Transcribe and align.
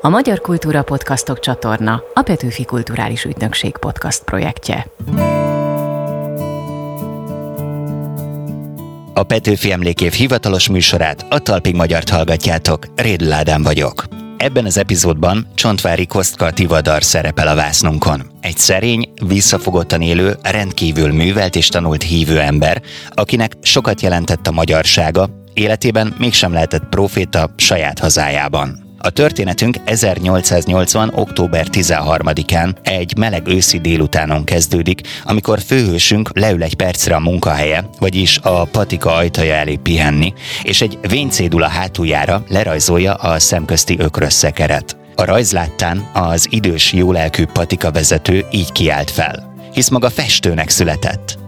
A 0.00 0.08
Magyar 0.08 0.40
Kultúra 0.40 0.82
Podcastok 0.82 1.40
csatorna 1.40 2.02
a 2.14 2.22
Petőfi 2.22 2.64
Kulturális 2.64 3.24
Ügynökség 3.24 3.76
podcast 3.76 4.24
projektje. 4.24 4.86
A 9.14 9.22
Petőfi 9.22 9.72
Emlékév 9.72 10.12
hivatalos 10.12 10.68
műsorát 10.68 11.26
a 11.28 11.38
Talpig 11.38 11.74
Magyart 11.74 12.08
hallgatjátok. 12.08 12.86
Rédl 12.96 13.32
Ádám 13.32 13.62
vagyok. 13.62 14.04
Ebben 14.36 14.64
az 14.64 14.78
epizódban 14.78 15.46
Csontvári 15.54 16.06
Kostka 16.06 16.50
Tivadar 16.50 17.02
szerepel 17.02 17.48
a 17.48 17.54
vásznunkon. 17.54 18.22
Egy 18.40 18.56
szerény, 18.56 19.12
visszafogottan 19.26 20.02
élő, 20.02 20.36
rendkívül 20.42 21.12
művelt 21.12 21.56
és 21.56 21.68
tanult 21.68 22.02
hívő 22.02 22.40
ember, 22.40 22.82
akinek 23.10 23.52
sokat 23.62 24.00
jelentett 24.00 24.46
a 24.46 24.52
magyarsága, 24.52 25.28
életében 25.54 26.14
mégsem 26.18 26.52
lehetett 26.52 26.88
proféta 26.88 27.50
saját 27.56 27.98
hazájában. 27.98 28.87
A 29.00 29.10
történetünk 29.10 29.76
1880. 29.84 31.12
október 31.14 31.66
13-án 31.72 32.76
egy 32.82 33.16
meleg 33.16 33.46
őszi 33.46 33.78
délutánon 33.78 34.44
kezdődik, 34.44 35.00
amikor 35.24 35.60
főhősünk 35.60 36.30
leül 36.34 36.62
egy 36.62 36.74
percre 36.74 37.14
a 37.14 37.20
munkahelye, 37.20 37.84
vagyis 37.98 38.38
a 38.42 38.64
patika 38.64 39.14
ajtaja 39.14 39.54
elé 39.54 39.76
pihenni, 39.76 40.32
és 40.62 40.80
egy 40.80 40.98
vénycédula 41.08 41.68
hátuljára 41.68 42.44
lerajzolja 42.48 43.14
a 43.14 43.38
szemközti 43.38 43.98
ökrösszekeret. 43.98 44.96
A 45.14 45.24
rajz 45.24 45.52
láttán 45.52 46.10
az 46.12 46.46
idős 46.50 46.92
jólelkű 46.92 47.44
patika 47.46 47.90
vezető 47.90 48.46
így 48.50 48.72
kiált 48.72 49.10
fel, 49.10 49.54
hisz 49.72 49.88
maga 49.88 50.10
festőnek 50.10 50.68
született. 50.68 51.38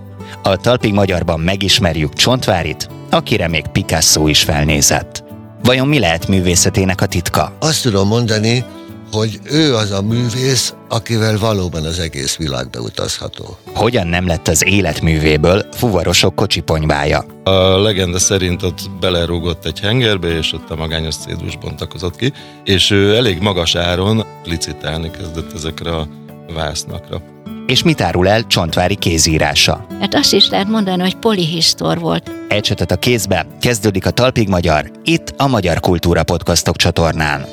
A 0.42 0.56
Talpig 0.56 0.92
Magyarban 0.92 1.40
megismerjük 1.40 2.14
Csontvárit, 2.14 2.88
akire 3.10 3.48
még 3.48 3.66
Picasso 3.66 4.26
is 4.26 4.42
felnézett. 4.42 5.28
Vajon 5.62 5.88
mi 5.88 5.98
lehet 5.98 6.28
művészetének 6.28 7.00
a 7.00 7.06
titka? 7.06 7.56
Azt 7.60 7.82
tudom 7.82 8.08
mondani, 8.08 8.64
hogy 9.12 9.38
ő 9.44 9.74
az 9.74 9.90
a 9.90 10.02
művész, 10.02 10.74
akivel 10.88 11.38
valóban 11.38 11.84
az 11.84 11.98
egész 11.98 12.36
világba 12.36 12.80
utazható. 12.80 13.58
Hogyan 13.74 14.06
nem 14.06 14.26
lett 14.26 14.48
az 14.48 14.64
életművéből 14.64 15.66
fuvarosok 15.72 16.34
kocsiponyvája? 16.34 17.24
A 17.44 17.82
legenda 17.82 18.18
szerint 18.18 18.62
ott 18.62 18.80
belerúgott 19.00 19.64
egy 19.66 19.80
hengerbe, 19.80 20.28
és 20.28 20.52
ott 20.52 20.70
a 20.70 20.76
magányos 20.76 21.16
cédus 21.16 21.56
bontakozott 21.56 22.16
ki, 22.16 22.32
és 22.64 22.90
ő 22.90 23.16
elég 23.16 23.40
magas 23.40 23.74
áron 23.74 24.24
licitálni 24.44 25.10
kezdett 25.10 25.52
ezekre 25.54 25.96
a 25.96 26.08
vásznakra. 26.54 27.22
És 27.70 27.82
mit 27.82 28.00
árul 28.00 28.28
el 28.28 28.46
Csontvári 28.46 28.94
kézírása? 28.94 29.86
Hát 30.00 30.14
azt 30.14 30.32
is 30.32 30.48
lehet 30.48 30.68
mondani, 30.68 31.02
hogy 31.02 31.14
polihisztor 31.14 31.98
volt. 31.98 32.30
Ecsetet 32.48 32.90
a 32.90 32.96
kézbe, 32.96 33.46
kezdődik 33.60 34.06
a 34.06 34.10
Talpig 34.10 34.48
Magyar, 34.48 34.90
itt 35.04 35.34
a 35.36 35.46
Magyar 35.46 35.80
Kultúra 35.80 36.22
Podcastok 36.22 36.76
csatornán. 36.76 37.46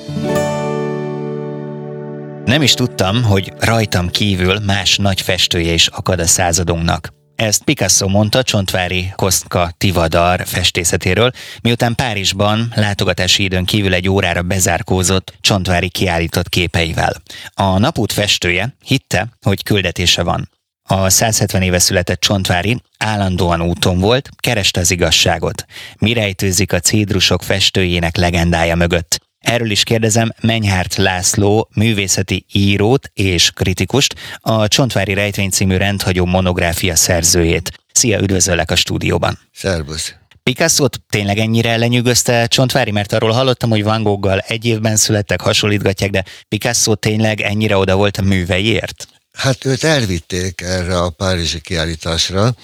Nem 2.45 2.61
is 2.61 2.73
tudtam, 2.73 3.23
hogy 3.23 3.53
rajtam 3.59 4.09
kívül 4.09 4.59
más 4.65 4.97
nagy 4.97 5.21
festője 5.21 5.73
is 5.73 5.87
akad 5.87 6.19
a 6.19 6.27
századunknak. 6.27 7.16
Ezt 7.37 7.63
Picasso 7.63 8.07
mondta 8.07 8.43
Csontvári 8.43 9.11
Kostka 9.15 9.71
Tivadar 9.77 10.43
festészetéről, 10.45 11.31
miután 11.61 11.95
Párizsban 11.95 12.71
látogatási 12.75 13.43
időn 13.43 13.65
kívül 13.65 13.93
egy 13.93 14.09
órára 14.09 14.41
bezárkózott 14.41 15.33
Csontvári 15.41 15.89
kiállított 15.89 16.49
képeivel. 16.49 17.21
A 17.53 17.77
napút 17.77 18.11
festője 18.11 18.75
hitte, 18.83 19.27
hogy 19.41 19.63
küldetése 19.63 20.23
van. 20.23 20.49
A 20.83 21.09
170 21.09 21.61
éve 21.61 21.79
született 21.79 22.19
Csontvári 22.19 22.81
állandóan 22.97 23.61
úton 23.61 23.99
volt, 23.99 24.29
kereste 24.37 24.79
az 24.79 24.91
igazságot. 24.91 25.65
Mi 25.97 26.13
rejtőzik 26.13 26.73
a 26.73 26.79
cédrusok 26.79 27.43
festőjének 27.43 28.15
legendája 28.15 28.75
mögött? 28.75 29.26
Erről 29.39 29.69
is 29.69 29.83
kérdezem 29.83 30.31
Menyhárt 30.41 30.95
László, 30.95 31.69
művészeti 31.75 32.45
írót 32.51 33.11
és 33.13 33.51
kritikust, 33.51 34.15
a 34.39 34.67
Csontvári 34.67 35.13
Rejtvény 35.13 35.49
című 35.49 35.77
rendhagyó 35.77 36.25
monográfia 36.25 36.95
szerzőjét. 36.95 37.71
Szia, 37.91 38.19
üdvözöllek 38.19 38.71
a 38.71 38.75
stúdióban. 38.75 39.39
Szervusz! 39.53 40.15
picasso 40.47 40.87
tényleg 41.09 41.37
ennyire 41.37 41.77
lenyűgözte 41.77 42.47
Csontvári, 42.47 42.91
mert 42.91 43.13
arról 43.13 43.31
hallottam, 43.31 43.69
hogy 43.69 43.83
Van 43.83 44.03
Gogh-gal 44.03 44.39
egy 44.39 44.65
évben 44.65 44.95
születtek, 44.95 45.41
hasonlítgatják, 45.41 46.09
de 46.09 46.23
Picasso 46.47 46.95
tényleg 46.95 47.41
ennyire 47.41 47.77
oda 47.77 47.95
volt 47.95 48.17
a 48.17 48.21
műveiért? 48.21 49.07
Hát 49.33 49.65
őt 49.65 49.83
elvitték 49.83 50.61
erre 50.61 50.97
a 50.97 51.09
párizsi 51.09 51.61
kiállításra, 51.61 52.55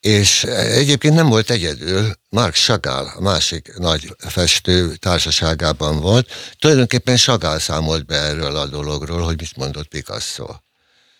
és 0.00 0.44
egyébként 0.44 1.14
nem 1.14 1.28
volt 1.28 1.50
egyedül, 1.50 2.12
Mark 2.28 2.54
Chagall, 2.54 3.06
a 3.16 3.20
másik 3.20 3.78
nagy 3.78 4.14
festő 4.18 4.94
társaságában 4.94 6.00
volt. 6.00 6.28
Tulajdonképpen 6.58 7.16
Chagall 7.16 7.58
számolt 7.58 8.06
be 8.06 8.14
erről 8.14 8.56
a 8.56 8.66
dologról, 8.66 9.20
hogy 9.20 9.36
mit 9.40 9.56
mondott 9.56 9.88
Picasso. 9.88 10.46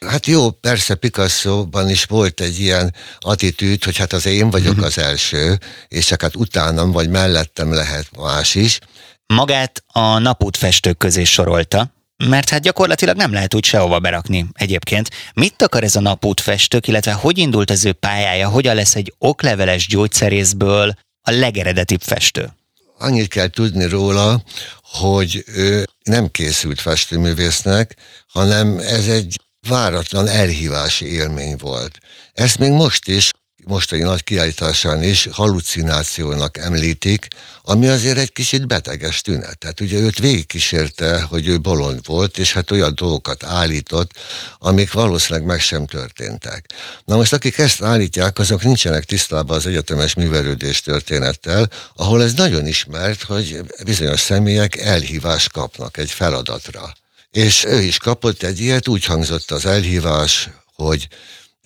Hát 0.07 0.27
jó, 0.27 0.51
persze 0.51 0.95
Picasso-ban 0.95 1.89
is 1.89 2.05
volt 2.05 2.41
egy 2.41 2.61
ilyen 2.61 2.95
attitűd, 3.19 3.85
hogy 3.85 3.97
hát 3.97 4.13
az 4.13 4.27
én 4.27 4.51
vagyok 4.51 4.77
mhm. 4.77 4.85
az 4.85 4.99
első, 4.99 5.59
és 5.89 6.07
csak 6.07 6.23
hát 6.23 6.37
utánam 6.37 6.91
vagy 6.91 7.09
mellettem 7.09 7.73
lehet 7.73 8.17
más 8.17 8.55
is. 8.55 8.79
Magát 9.27 9.85
a 9.87 10.19
napút 10.19 10.57
festők 10.57 10.97
közé 10.97 11.25
sorolta, 11.25 11.93
mert 12.29 12.49
hát 12.49 12.63
gyakorlatilag 12.63 13.17
nem 13.17 13.33
lehet 13.33 13.55
úgy 13.55 13.65
sehova 13.65 13.99
berakni 13.99 14.47
egyébként. 14.53 15.11
Mit 15.35 15.63
akar 15.63 15.85
ez 15.85 15.97
a 15.97 16.01
napút 16.01 16.41
festők, 16.41 16.87
illetve 16.87 17.13
hogy 17.13 17.39
indult 17.39 17.71
az 17.71 17.85
ő 17.85 17.93
pályája, 17.93 18.49
hogyan 18.49 18.75
lesz 18.75 18.95
egy 18.95 19.15
okleveles 19.19 19.87
gyógyszerészből 19.87 20.95
a 21.23 21.31
legeredetibb 21.31 22.01
festő? 22.01 22.51
Annyit 22.99 23.29
kell 23.29 23.49
tudni 23.49 23.85
róla, 23.85 24.43
hogy 24.83 25.45
ő 25.47 25.85
nem 26.03 26.31
készült 26.31 26.81
festőművésznek, 26.81 27.97
hanem 28.27 28.79
ez 28.79 29.09
egy 29.09 29.41
váratlan 29.69 30.29
elhívási 30.29 31.13
élmény 31.13 31.57
volt. 31.57 31.99
Ezt 32.33 32.59
még 32.59 32.71
most 32.71 33.09
is 33.09 33.31
mostani 33.67 34.03
nagy 34.03 34.25
kiállításán 34.25 35.03
is 35.03 35.29
halucinációnak 35.33 36.57
említik, 36.59 37.29
ami 37.63 37.87
azért 37.87 38.19
egy 38.19 38.33
kicsit 38.33 38.67
beteges 38.67 39.21
tünet. 39.21 39.59
Tehát 39.59 39.81
ugye 39.81 39.99
őt 39.99 40.19
végigkísérte, 40.19 41.21
hogy 41.21 41.49
ő 41.49 41.59
bolond 41.59 42.07
volt, 42.07 42.39
és 42.39 42.53
hát 42.53 42.71
olyan 42.71 42.95
dolgokat 42.95 43.45
állított, 43.45 44.11
amik 44.59 44.93
valószínűleg 44.93 45.47
meg 45.47 45.61
sem 45.61 45.87
történtek. 45.87 46.65
Na 47.05 47.17
most 47.17 47.33
akik 47.33 47.59
ezt 47.59 47.83
állítják, 47.83 48.39
azok 48.39 48.63
nincsenek 48.63 49.05
tisztában 49.05 49.57
az 49.57 49.67
egyetemes 49.67 50.15
művelődés 50.15 50.81
történettel, 50.81 51.71
ahol 51.97 52.23
ez 52.23 52.33
nagyon 52.33 52.67
ismert, 52.67 53.23
hogy 53.23 53.61
bizonyos 53.85 54.21
személyek 54.21 54.77
elhívást 54.77 55.53
kapnak 55.53 55.97
egy 55.97 56.11
feladatra. 56.11 56.93
És 57.31 57.65
ő 57.65 57.81
is 57.83 57.99
kapott 57.99 58.43
egy 58.43 58.61
ilyet, 58.61 58.89
úgy 58.89 59.05
hangzott 59.05 59.51
az 59.51 59.67
elhívás, 59.67 60.49
hogy 60.75 61.09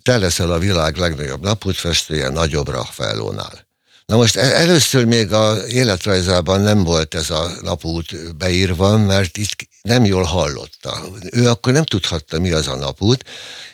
te 0.05 0.19
leszel 0.19 0.53
a 0.53 0.59
világ 0.59 0.97
legnagyobb 0.97 1.43
napútfestője 1.43 2.29
nagyobb 2.29 2.69
Raffaellónál. 2.69 3.67
Na 4.07 4.17
most 4.17 4.37
e- 4.37 4.61
először 4.61 5.05
még 5.05 5.33
a 5.33 5.67
életrajzában 5.67 6.61
nem 6.61 6.85
volt 6.85 7.15
ez 7.15 7.31
a 7.31 7.53
napút 7.63 8.37
beírva, 8.37 8.97
mert 8.97 9.37
itt 9.37 9.69
nem 9.83 10.05
jól 10.05 10.23
hallotta. 10.23 11.05
Ő 11.31 11.49
akkor 11.49 11.73
nem 11.73 11.85
tudhatta, 11.85 12.41
mi 12.41 12.51
az 12.51 12.69
a 12.69 12.77
napút, 12.77 13.25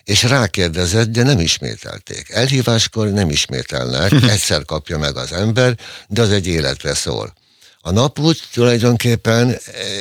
és 0.04 0.22
rákérdezett, 0.22 1.08
de 1.08 1.22
nem 1.22 1.40
ismételték. 1.40 2.30
Elhíváskor 2.30 3.08
nem 3.08 3.30
ismételnek, 3.30 4.12
egyszer 4.34 4.64
kapja 4.64 4.98
meg 4.98 5.16
az 5.16 5.32
ember, 5.32 5.78
de 6.08 6.22
az 6.22 6.30
egy 6.30 6.46
életre 6.46 6.94
szól. 6.94 7.32
A 7.80 7.90
napút 7.90 8.48
tulajdonképpen 8.52 9.50
e, 9.50 9.58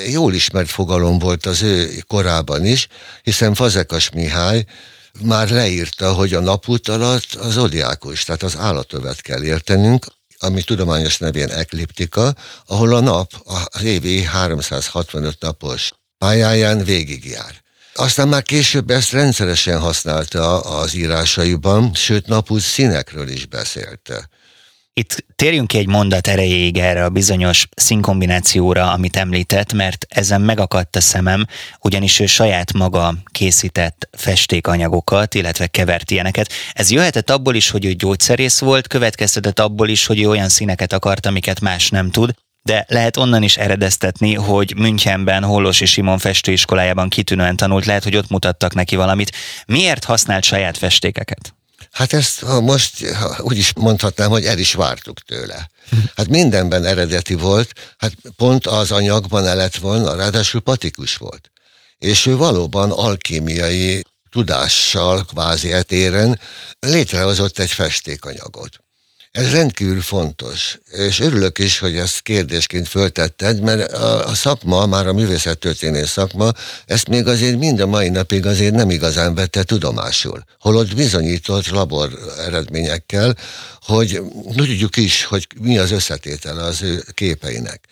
jól 0.09 0.34
ismert 0.34 0.69
fogalom 0.69 1.19
volt 1.19 1.46
az 1.46 1.61
ő 1.61 2.03
korában 2.07 2.66
is, 2.66 2.88
hiszen 3.23 3.53
Fazekas 3.53 4.09
Mihály 4.09 4.66
már 5.22 5.50
leírta, 5.50 6.13
hogy 6.13 6.34
a 6.34 6.40
napút 6.40 6.88
alatt 6.88 7.34
az 7.34 7.53
zodiákus, 7.53 8.24
tehát 8.24 8.44
az 8.44 8.57
állatövet 8.57 9.22
kell 9.22 9.44
értenünk, 9.44 10.06
ami 10.40 10.62
tudományos 10.62 11.18
nevén 11.18 11.50
ekliptika, 11.50 12.35
ahol 12.66 12.96
a 12.96 13.00
nap 13.00 13.31
az 13.63 13.84
évi 13.84 14.24
365 14.24 15.35
napos 15.40 15.91
pályáján 16.18 16.84
végigjár. 16.84 17.61
Aztán 17.93 18.28
már 18.28 18.43
később 18.43 18.90
ezt 18.90 19.11
rendszeresen 19.11 19.79
használta 19.79 20.59
az 20.59 20.93
írásaiban, 20.93 21.93
sőt 21.93 22.28
napút 22.28 22.61
színekről 22.61 23.28
is 23.28 23.46
beszélte. 23.46 24.29
Itt 24.99 25.25
térjünk 25.35 25.67
ki 25.67 25.78
egy 25.78 25.87
mondat 25.87 26.28
erejéig 26.28 26.78
erre 26.78 27.03
a 27.03 27.09
bizonyos 27.09 27.67
színkombinációra, 27.75 28.91
amit 28.91 29.16
említett, 29.16 29.73
mert 29.73 30.05
ezen 30.09 30.41
megakadt 30.41 30.96
a 30.96 31.01
szemem, 31.01 31.46
ugyanis 31.81 32.19
ő 32.19 32.25
saját 32.25 32.73
maga 32.73 33.13
készített 33.31 34.09
festékanyagokat, 34.17 35.34
illetve 35.34 35.67
kevert 35.67 36.11
ilyeneket. 36.11 36.51
Ez 36.73 36.91
jöhetett 36.91 37.29
abból 37.29 37.55
is, 37.55 37.69
hogy 37.69 37.85
ő 37.85 37.93
gyógyszerész 37.93 38.59
volt, 38.59 38.87
következtetett 38.87 39.59
abból 39.59 39.90
is, 39.90 40.05
hogy 40.05 40.22
ő 40.22 40.29
olyan 40.29 40.49
színeket 40.49 40.93
akart, 40.93 41.25
amiket 41.25 41.59
más 41.59 41.90
nem 41.90 42.11
tud, 42.11 42.34
de 42.61 42.85
lehet 42.87 43.17
onnan 43.17 43.43
is 43.43 43.57
eredeztetni, 43.57 44.34
hogy 44.34 44.73
Münchenben 44.78 45.45
és 45.69 45.91
Simon 45.91 46.17
festőiskolájában 46.17 47.09
kitűnően 47.09 47.55
tanult, 47.55 47.85
lehet, 47.85 48.03
hogy 48.03 48.16
ott 48.16 48.29
mutattak 48.29 48.73
neki 48.73 48.95
valamit. 48.95 49.35
Miért 49.66 50.03
használt 50.03 50.43
saját 50.43 50.78
festékeket? 50.78 51.53
Hát 51.91 52.14
ezt 52.14 52.40
ha 52.40 52.62
most 52.62 53.06
úgy 53.40 53.58
is 53.58 53.74
mondhatnám, 53.74 54.30
hogy 54.30 54.46
el 54.46 54.58
is 54.58 54.74
vártuk 54.74 55.20
tőle. 55.20 55.70
Hát 56.16 56.28
mindenben 56.28 56.86
eredeti 56.86 57.34
volt, 57.34 57.72
hát 57.97 58.14
pont 58.36 58.68
az 58.68 58.91
anyagban 58.91 59.46
el 59.46 59.56
lett 59.56 59.76
volna, 59.76 60.16
ráadásul 60.16 60.62
patikus 60.62 61.16
volt. 61.16 61.52
És 61.97 62.26
ő 62.26 62.36
valóban 62.36 62.91
alkémiai 62.91 64.03
tudással, 64.30 65.26
kvázi 65.26 65.72
etéren 65.72 66.40
létrehozott 66.80 67.59
egy 67.59 67.72
festékanyagot. 67.72 68.80
Ez 69.31 69.52
rendkívül 69.52 70.02
fontos, 70.02 70.79
és 70.91 71.20
örülök 71.20 71.58
is, 71.59 71.79
hogy 71.79 71.96
ezt 71.97 72.22
kérdésként 72.22 72.87
föltetted, 72.87 73.61
mert 73.61 73.91
a, 73.91 74.28
a 74.28 74.34
szakma, 74.34 74.85
már 74.85 75.08
a 75.08 75.14
művészettörténész 75.14 76.09
szakma, 76.09 76.52
ezt 76.85 77.08
még 77.08 77.28
azért 77.28 77.58
mind 77.58 77.79
a 77.79 77.87
mai 77.87 78.09
napig 78.09 78.46
azért 78.46 78.73
nem 78.73 78.90
igazán 78.90 79.35
vette 79.35 79.64
tudomásul. 79.64 80.43
Holott 80.59 80.96
bizonyított 80.96 81.67
labor 81.67 82.20
eredményekkel, 82.37 83.35
hogy 83.81 84.22
tudjuk 84.55 84.97
is, 84.97 85.23
hogy 85.23 85.47
mi 85.59 85.78
az 85.78 85.91
összetétele 85.91 86.64
az 86.64 86.81
ő 86.81 87.03
képeinek. 87.14 87.87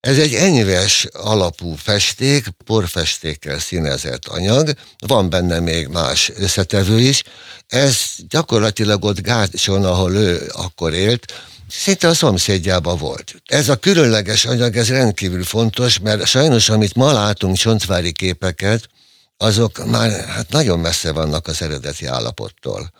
Ez 0.00 0.18
egy 0.18 0.34
enyves 0.34 1.06
alapú 1.12 1.74
festék, 1.74 2.48
porfestékkel 2.64 3.58
színezett 3.58 4.26
anyag, 4.26 4.72
van 5.06 5.30
benne 5.30 5.60
még 5.60 5.86
más 5.86 6.30
összetevő 6.36 7.00
is. 7.00 7.22
Ez 7.66 7.96
gyakorlatilag 8.28 9.04
ott 9.04 9.20
Gácson, 9.20 9.84
ahol 9.84 10.14
ő 10.14 10.50
akkor 10.52 10.94
élt, 10.94 11.32
szinte 11.68 12.08
a 12.08 12.14
szomszédjában 12.14 12.98
volt. 12.98 13.34
Ez 13.44 13.68
a 13.68 13.76
különleges 13.76 14.44
anyag, 14.44 14.76
ez 14.76 14.88
rendkívül 14.88 15.44
fontos, 15.44 15.98
mert 15.98 16.26
sajnos, 16.26 16.68
amit 16.68 16.94
ma 16.94 17.12
látunk 17.12 17.56
csontvári 17.56 18.12
képeket, 18.12 18.88
azok 19.36 19.86
már 19.86 20.24
hát 20.24 20.50
nagyon 20.50 20.78
messze 20.78 21.12
vannak 21.12 21.46
az 21.46 21.62
eredeti 21.62 22.06
állapottól. 22.06 22.90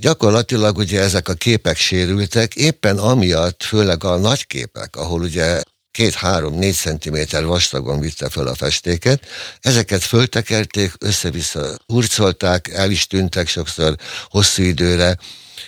Gyakorlatilag 0.00 0.76
ugye 0.76 1.00
ezek 1.00 1.28
a 1.28 1.34
képek 1.34 1.76
sérültek, 1.76 2.54
éppen 2.54 2.98
amiatt, 2.98 3.62
főleg 3.62 4.04
a 4.04 4.16
nagy 4.16 4.46
képek, 4.46 4.96
ahol 4.96 5.20
ugye 5.20 5.62
két-három-négy 5.94 6.74
centiméter 6.74 7.44
vastagon 7.44 8.00
vitte 8.00 8.28
fel 8.28 8.46
a 8.46 8.54
festéket. 8.54 9.26
Ezeket 9.60 10.02
föltekerték, 10.02 10.92
össze-vissza 10.98 11.76
hurcolták, 11.86 12.68
el 12.68 12.90
is 12.90 13.06
tűntek 13.06 13.48
sokszor 13.48 13.96
hosszú 14.28 14.62
időre, 14.62 15.18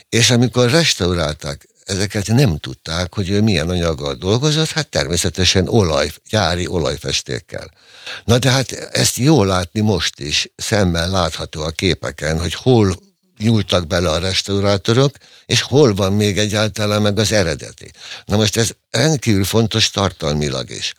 és 0.08 0.30
amikor 0.30 0.70
restaurálták, 0.70 1.68
ezeket 1.84 2.26
nem 2.26 2.58
tudták, 2.58 3.14
hogy 3.14 3.30
ő 3.30 3.40
milyen 3.40 3.68
anyaggal 3.68 4.14
dolgozott, 4.14 4.70
hát 4.70 4.88
természetesen 4.88 5.68
olaj, 5.68 6.10
gyári 6.28 6.66
olajfestékkel. 6.66 7.70
Na 8.24 8.38
de 8.38 8.50
hát 8.50 8.72
ezt 8.72 9.16
jól 9.16 9.46
látni 9.46 9.80
most 9.80 10.20
is, 10.20 10.48
szemmel 10.56 11.10
látható 11.10 11.62
a 11.62 11.70
képeken, 11.70 12.40
hogy 12.40 12.54
hol 12.54 12.96
nyúltak 13.38 13.86
bele 13.86 14.10
a 14.10 14.18
restaurátorok, 14.18 15.16
és 15.46 15.60
hol 15.60 15.94
van 15.94 16.12
még 16.12 16.38
egyáltalán 16.38 17.02
meg 17.02 17.18
az 17.18 17.32
eredeti. 17.32 17.90
Na 18.24 18.36
most 18.36 18.56
ez 18.56 18.70
rendkívül 18.90 19.44
fontos 19.44 19.90
tartalmilag 19.90 20.70
is. 20.70 20.94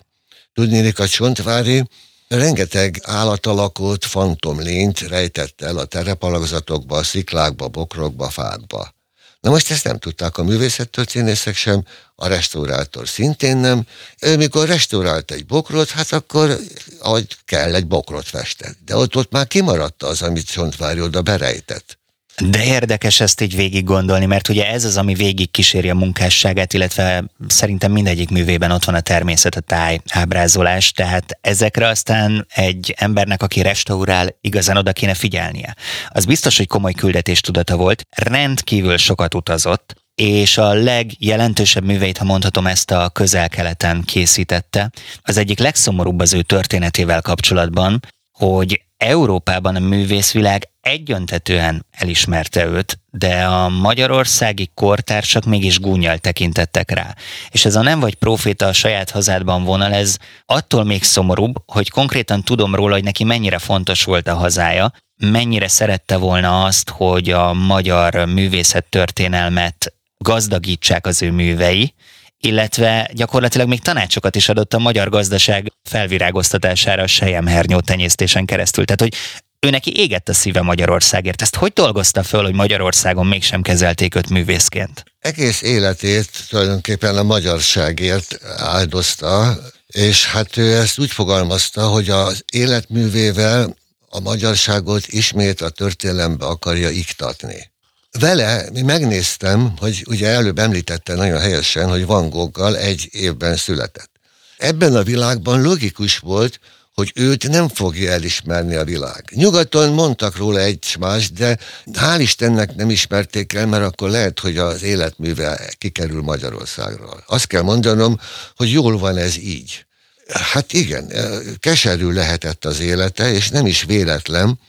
Tudnélik, 0.53 0.99
a 0.99 1.07
Csontvári 1.07 1.83
rengeteg 2.27 2.99
állatalakot, 3.03 4.05
fantomlényt 4.05 4.99
rejtett 4.99 5.61
el 5.61 5.77
a 5.77 5.85
terepalagzatokba, 5.85 7.03
sziklákba, 7.03 7.67
bokrokba, 7.67 8.29
fákba. 8.29 8.95
Na 9.39 9.49
most 9.49 9.71
ezt 9.71 9.83
nem 9.83 9.97
tudták 9.97 10.37
a 10.37 10.43
művészettörténészek 10.43 11.55
sem, 11.55 11.83
a 12.15 12.27
restaurátor 12.27 13.07
szintén 13.07 13.57
nem. 13.57 13.85
Ő 14.21 14.37
mikor 14.37 14.67
restaurált 14.67 15.31
egy 15.31 15.45
bokrot, 15.45 15.89
hát 15.89 16.11
akkor, 16.11 16.59
ahogy 16.99 17.37
kell, 17.45 17.75
egy 17.75 17.87
bokrot 17.87 18.27
festett. 18.27 18.77
De 18.85 18.95
ott, 18.95 19.15
ott 19.15 19.31
már 19.31 19.47
kimaradt 19.47 20.03
az, 20.03 20.21
amit 20.21 20.51
Csontvári 20.51 21.01
oda 21.01 21.21
berejtett. 21.21 21.96
De 22.45 22.65
érdekes 22.65 23.19
ezt 23.19 23.41
így 23.41 23.55
végig 23.55 23.83
gondolni, 23.83 24.25
mert 24.25 24.49
ugye 24.49 24.67
ez 24.67 24.83
az, 24.83 24.97
ami 24.97 25.13
végig 25.13 25.51
kíséri 25.51 25.89
a 25.89 25.95
munkásságát, 25.95 26.73
illetve 26.73 27.23
szerintem 27.47 27.91
mindegyik 27.91 28.29
művében 28.29 28.71
ott 28.71 28.83
van 28.83 28.95
a 28.95 28.99
természet, 28.99 29.55
a 29.55 29.59
táj, 29.59 29.99
ábrázolás, 30.09 30.91
tehát 30.91 31.37
ezekre 31.41 31.87
aztán 31.87 32.47
egy 32.55 32.93
embernek, 32.97 33.43
aki 33.43 33.61
restaurál, 33.61 34.35
igazán 34.41 34.77
oda 34.77 34.93
kéne 34.93 35.13
figyelnie. 35.13 35.75
Az 36.09 36.25
biztos, 36.25 36.57
hogy 36.57 36.67
komoly 36.67 36.93
küldetést 36.93 37.69
volt, 37.69 38.07
rendkívül 38.09 38.97
sokat 38.97 39.33
utazott, 39.33 39.93
és 40.15 40.57
a 40.57 40.73
legjelentősebb 40.73 41.83
műveit, 41.83 42.17
ha 42.17 42.23
mondhatom 42.23 42.67
ezt, 42.67 42.91
a 42.91 43.09
közel-keleten 43.09 44.03
készítette. 44.05 44.91
Az 45.21 45.37
egyik 45.37 45.59
legszomorúbb 45.59 46.19
az 46.19 46.33
ő 46.33 46.41
történetével 46.41 47.21
kapcsolatban, 47.21 47.99
hogy 48.31 48.86
Európában 48.97 49.75
a 49.75 49.79
művészvilág 49.79 50.69
egyöntetően 50.81 51.85
elismerte 51.91 52.65
őt, 52.65 52.99
de 53.11 53.43
a 53.43 53.69
magyarországi 53.69 54.69
kortársak 54.73 55.43
mégis 55.45 55.79
gúnyal 55.79 56.17
tekintettek 56.17 56.91
rá. 56.91 57.15
És 57.49 57.65
ez 57.65 57.75
a 57.75 57.81
nem 57.81 57.99
vagy 57.99 58.15
proféta 58.15 58.65
a 58.65 58.73
saját 58.73 59.09
hazádban 59.09 59.63
vonal, 59.63 59.93
ez 59.93 60.17
attól 60.45 60.83
még 60.83 61.03
szomorúbb, 61.03 61.55
hogy 61.65 61.89
konkrétan 61.89 62.43
tudom 62.43 62.75
róla, 62.75 62.93
hogy 62.93 63.03
neki 63.03 63.23
mennyire 63.23 63.57
fontos 63.57 64.03
volt 64.03 64.27
a 64.27 64.35
hazája, 64.35 64.91
mennyire 65.17 65.67
szerette 65.67 66.17
volna 66.17 66.63
azt, 66.63 66.89
hogy 66.89 67.29
a 67.29 67.53
magyar 67.53 68.25
művészet 68.25 68.85
történelmet 68.89 69.93
gazdagítsák 70.17 71.05
az 71.05 71.21
ő 71.21 71.31
művei, 71.31 71.93
illetve 72.39 73.09
gyakorlatilag 73.13 73.67
még 73.67 73.81
tanácsokat 73.81 74.35
is 74.35 74.49
adott 74.49 74.73
a 74.73 74.79
magyar 74.79 75.09
gazdaság 75.09 75.71
felvirágoztatására 75.83 77.03
a 77.03 77.07
sejemhernyó 77.07 77.79
tenyésztésen 77.79 78.45
keresztül. 78.45 78.85
Tehát, 78.85 79.01
hogy 79.01 79.13
ő 79.59 79.69
neki 79.69 79.99
égett 79.99 80.29
a 80.29 80.33
szíve 80.33 80.61
Magyarországért. 80.61 81.41
Ezt 81.41 81.55
hogy 81.55 81.71
dolgozta 81.71 82.23
föl, 82.23 82.43
hogy 82.43 82.53
Magyarországon 82.53 83.25
mégsem 83.25 83.61
kezelték 83.61 84.15
őt 84.15 84.29
művészként? 84.29 85.03
Egész 85.19 85.61
életét 85.61 86.29
tulajdonképpen 86.49 87.17
a 87.17 87.23
magyarságért 87.23 88.39
áldozta, 88.57 89.57
és 89.87 90.25
hát 90.27 90.57
ő 90.57 90.75
ezt 90.75 90.99
úgy 90.99 91.11
fogalmazta, 91.11 91.87
hogy 91.87 92.09
az 92.09 92.43
életművével 92.51 93.75
a 94.09 94.19
magyarságot 94.19 95.07
ismét 95.07 95.61
a 95.61 95.69
történelembe 95.69 96.45
akarja 96.45 96.89
iktatni 96.89 97.71
vele 98.19 98.69
megnéztem, 98.85 99.73
hogy 99.77 100.03
ugye 100.09 100.27
előbb 100.27 100.59
említette 100.59 101.15
nagyon 101.15 101.39
helyesen, 101.39 101.89
hogy 101.89 102.05
Van 102.05 102.29
Goggal 102.29 102.77
egy 102.77 103.07
évben 103.11 103.55
született. 103.55 104.09
Ebben 104.57 104.95
a 104.95 105.03
világban 105.03 105.61
logikus 105.61 106.17
volt, 106.17 106.59
hogy 106.93 107.11
őt 107.15 107.49
nem 107.49 107.67
fogja 107.67 108.11
elismerni 108.11 108.75
a 108.75 108.83
világ. 108.83 109.23
Nyugaton 109.31 109.93
mondtak 109.93 110.37
róla 110.37 110.59
egy 110.59 110.95
más, 110.99 111.31
de 111.31 111.57
hál' 111.93 112.17
Istennek 112.19 112.75
nem 112.75 112.89
ismerték 112.89 113.53
el, 113.53 113.65
mert 113.65 113.83
akkor 113.83 114.09
lehet, 114.09 114.39
hogy 114.39 114.57
az 114.57 114.83
életműve 114.83 115.73
kikerül 115.77 116.21
Magyarországról. 116.21 117.23
Azt 117.27 117.47
kell 117.47 117.61
mondanom, 117.61 118.19
hogy 118.55 118.71
jól 118.71 118.97
van 118.97 119.17
ez 119.17 119.37
így. 119.37 119.85
Hát 120.27 120.73
igen, 120.73 121.11
keserű 121.59 122.11
lehetett 122.11 122.65
az 122.65 122.79
élete, 122.79 123.31
és 123.31 123.49
nem 123.49 123.65
is 123.65 123.83
véletlen, 123.83 124.59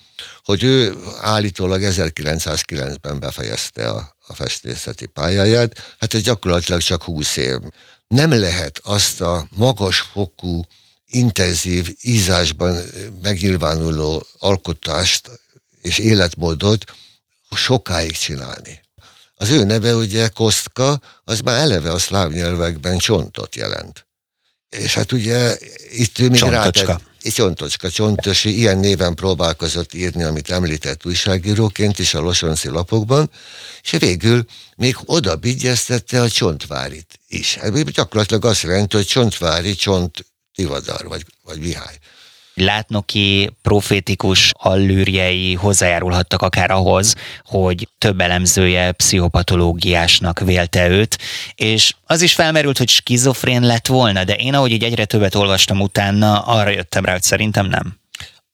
hogy 0.48 0.62
ő 0.62 0.96
állítólag 1.20 1.80
1909-ben 1.84 3.20
befejezte 3.20 3.88
a, 3.88 4.16
a 4.26 4.34
festészeti 4.34 5.06
pályáját, 5.06 5.96
hát 5.98 6.14
ez 6.14 6.22
gyakorlatilag 6.22 6.80
csak 6.80 7.02
20 7.02 7.36
év. 7.36 7.56
Nem 8.06 8.30
lehet 8.30 8.80
azt 8.84 9.20
a 9.20 9.48
magas 9.56 9.98
fokú, 10.00 10.64
intenzív 11.06 11.94
ízásban 12.00 12.76
megnyilvánuló 13.22 14.26
alkotást 14.38 15.30
és 15.82 15.98
életmódot 15.98 16.84
sokáig 17.50 18.16
csinálni. 18.16 18.80
Az 19.34 19.50
ő 19.50 19.64
neve 19.64 19.94
ugye 19.94 20.28
Kostka, 20.28 21.00
az 21.24 21.40
már 21.40 21.60
eleve 21.60 21.92
a 21.92 21.98
szláv 21.98 22.32
nyelvekben 22.32 22.98
csontot 22.98 23.56
jelent. 23.56 24.06
És 24.68 24.94
hát 24.94 25.12
ugye 25.12 25.56
itt 25.90 26.18
ő 26.18 26.28
még 26.28 26.40
rátett, 26.40 27.00
Csontocska 27.22 27.90
Csontosi 27.90 28.56
ilyen 28.56 28.78
néven 28.78 29.14
próbálkozott 29.14 29.94
írni, 29.94 30.22
amit 30.22 30.50
említett 30.50 31.06
újságíróként 31.06 31.98
is 31.98 32.14
a 32.14 32.20
losonci 32.20 32.68
lapokban, 32.68 33.30
és 33.82 33.90
végül 33.90 34.44
még 34.76 34.96
oda 35.04 35.36
bigyeztette 35.36 36.20
a 36.20 36.30
Csontvárit 36.30 37.20
is. 37.28 37.54
Hát 37.54 37.90
gyakorlatilag 37.90 38.44
azt 38.44 38.62
jelenti, 38.62 38.96
hogy 38.96 39.06
Csontvári, 39.06 39.74
Csont 39.74 40.26
Tivadar, 40.54 41.06
vagy, 41.08 41.24
vagy 41.42 41.58
Mihály 41.58 41.98
látnoki 42.60 43.56
profétikus 43.62 44.52
allűrjei 44.56 45.54
hozzájárulhattak 45.54 46.42
akár 46.42 46.70
ahhoz, 46.70 47.14
hogy 47.44 47.88
több 47.98 48.20
elemzője 48.20 48.92
pszichopatológiásnak 48.92 50.40
vélte 50.40 50.88
őt, 50.88 51.18
és 51.54 51.94
az 52.06 52.22
is 52.22 52.34
felmerült, 52.34 52.78
hogy 52.78 52.88
skizofrén 52.88 53.62
lett 53.62 53.86
volna, 53.86 54.24
de 54.24 54.34
én 54.34 54.54
ahogy 54.54 54.72
így 54.72 54.84
egyre 54.84 55.04
többet 55.04 55.34
olvastam 55.34 55.80
utána, 55.80 56.40
arra 56.40 56.70
jöttem 56.70 57.04
rá, 57.04 57.12
hogy 57.12 57.22
szerintem 57.22 57.66
nem. 57.66 57.98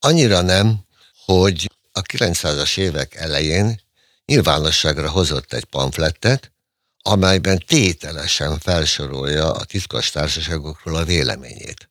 Annyira 0.01 0.41
nem, 0.41 0.79
hogy 1.25 1.71
a 1.93 2.03
900-as 2.03 2.79
évek 2.79 3.15
elején 3.15 3.81
nyilvánosságra 4.27 5.11
hozott 5.11 5.53
egy 5.53 5.65
pamflettet, 5.65 6.53
amelyben 7.03 7.63
tételesen 7.67 8.59
felsorolja 8.59 9.53
a 9.53 9.65
titkos 9.65 10.11
társaságokról 10.11 10.97
a 10.97 11.05
véleményét. 11.05 11.89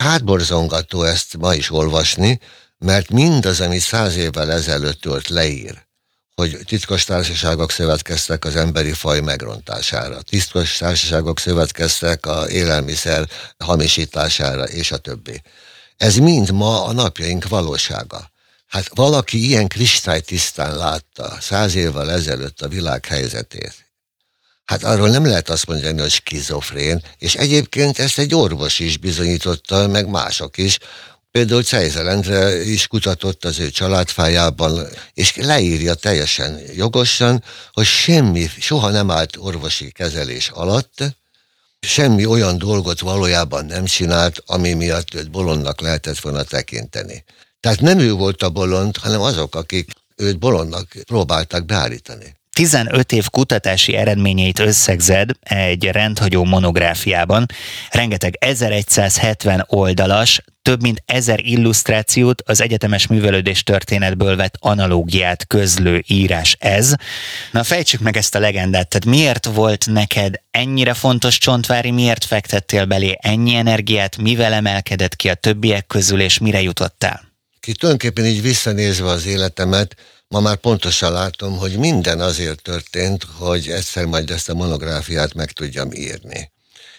Hátborzongató 0.00 1.02
ezt 1.02 1.36
ma 1.36 1.54
is 1.54 1.70
olvasni, 1.70 2.40
mert 2.78 3.10
mindaz, 3.10 3.60
ami 3.60 3.78
száz 3.78 4.16
évvel 4.16 4.52
ezelőtt 4.52 5.04
volt 5.04 5.28
leír, 5.28 5.86
hogy 6.34 6.58
titkos 6.64 7.04
társaságok 7.04 7.70
szövetkeztek 7.70 8.44
az 8.44 8.56
emberi 8.56 8.92
faj 8.92 9.20
megrontására, 9.20 10.22
titkos 10.22 10.76
társaságok 10.76 11.38
szövetkeztek 11.38 12.26
a 12.26 12.48
élelmiszer 12.48 13.28
hamisítására, 13.58 14.64
és 14.64 14.92
a 14.92 14.96
többi. 14.96 15.42
Ez 15.96 16.16
mind 16.16 16.50
ma 16.50 16.84
a 16.84 16.92
napjaink 16.92 17.48
valósága. 17.48 18.30
Hát 18.66 18.90
valaki 18.94 19.46
ilyen 19.46 19.68
kristálytisztán 19.68 20.76
látta 20.76 21.36
száz 21.40 21.74
évvel 21.74 22.10
ezelőtt 22.10 22.60
a 22.60 22.68
világ 22.68 23.06
helyzetét. 23.06 23.89
Hát 24.70 24.84
arról 24.84 25.08
nem 25.08 25.26
lehet 25.26 25.48
azt 25.48 25.66
mondani, 25.66 26.00
hogy 26.00 26.10
skizofrén, 26.10 27.02
és 27.18 27.34
egyébként 27.34 27.98
ezt 27.98 28.18
egy 28.18 28.34
orvos 28.34 28.78
is 28.78 28.96
bizonyította, 28.96 29.88
meg 29.88 30.08
mások 30.08 30.58
is, 30.58 30.78
Például 31.30 31.62
Cejzel 31.62 32.08
Endre 32.08 32.64
is 32.64 32.86
kutatott 32.86 33.44
az 33.44 33.58
ő 33.58 33.70
családfájában, 33.70 34.86
és 35.14 35.36
leírja 35.36 35.94
teljesen 35.94 36.60
jogosan, 36.74 37.44
hogy 37.72 37.84
semmi, 37.84 38.50
soha 38.60 38.90
nem 38.90 39.10
állt 39.10 39.36
orvosi 39.36 39.90
kezelés 39.90 40.48
alatt, 40.48 41.04
semmi 41.80 42.26
olyan 42.26 42.58
dolgot 42.58 43.00
valójában 43.00 43.64
nem 43.64 43.84
csinált, 43.84 44.42
ami 44.46 44.72
miatt 44.72 45.14
őt 45.14 45.30
bolondnak 45.30 45.80
lehetett 45.80 46.18
volna 46.18 46.42
tekinteni. 46.42 47.24
Tehát 47.60 47.80
nem 47.80 47.98
ő 47.98 48.12
volt 48.12 48.42
a 48.42 48.50
bolond, 48.50 48.96
hanem 48.96 49.20
azok, 49.20 49.54
akik 49.54 49.90
őt 50.16 50.38
bolondnak 50.38 50.88
próbáltak 51.06 51.64
beállítani. 51.64 52.38
15 52.60 53.12
év 53.12 53.28
kutatási 53.28 53.94
eredményeit 53.94 54.58
összegzed 54.58 55.30
egy 55.40 55.84
rendhagyó 55.84 56.44
monográfiában, 56.44 57.46
rengeteg 57.90 58.36
1170 58.40 59.64
oldalas, 59.68 60.42
több 60.62 60.82
mint 60.82 61.02
ezer 61.06 61.40
illusztrációt, 61.42 62.42
az 62.46 62.60
egyetemes 62.60 63.06
művelődés 63.06 63.62
történetből 63.62 64.36
vett 64.36 64.54
analógiát 64.58 65.46
közlő 65.46 66.04
írás 66.06 66.56
ez. 66.58 66.94
Na 67.52 67.62
fejtsük 67.62 68.00
meg 68.00 68.16
ezt 68.16 68.34
a 68.34 68.38
legendát, 68.38 68.88
tehát 68.88 69.18
miért 69.18 69.46
volt 69.46 69.86
neked 69.86 70.34
ennyire 70.50 70.94
fontos 70.94 71.38
Csontvári, 71.38 71.90
miért 71.90 72.24
fektettél 72.24 72.84
belé 72.84 73.16
ennyi 73.20 73.54
energiát, 73.54 74.16
mivel 74.16 74.52
emelkedett 74.52 75.16
ki 75.16 75.28
a 75.28 75.34
többiek 75.34 75.86
közül, 75.86 76.20
és 76.20 76.38
mire 76.38 76.62
jutottál? 76.62 77.22
Ki 77.60 77.72
tulajdonképpen 77.72 78.30
így 78.30 78.42
visszanézve 78.42 79.08
az 79.08 79.26
életemet, 79.26 79.96
Ma 80.34 80.40
már 80.40 80.56
pontosan 80.56 81.12
látom, 81.12 81.56
hogy 81.56 81.76
minden 81.76 82.20
azért 82.20 82.62
történt, 82.62 83.26
hogy 83.36 83.68
egyszer 83.68 84.04
majd 84.04 84.30
ezt 84.30 84.48
a 84.48 84.54
monográfiát 84.54 85.34
meg 85.34 85.52
tudjam 85.52 85.92
írni. 85.92 86.50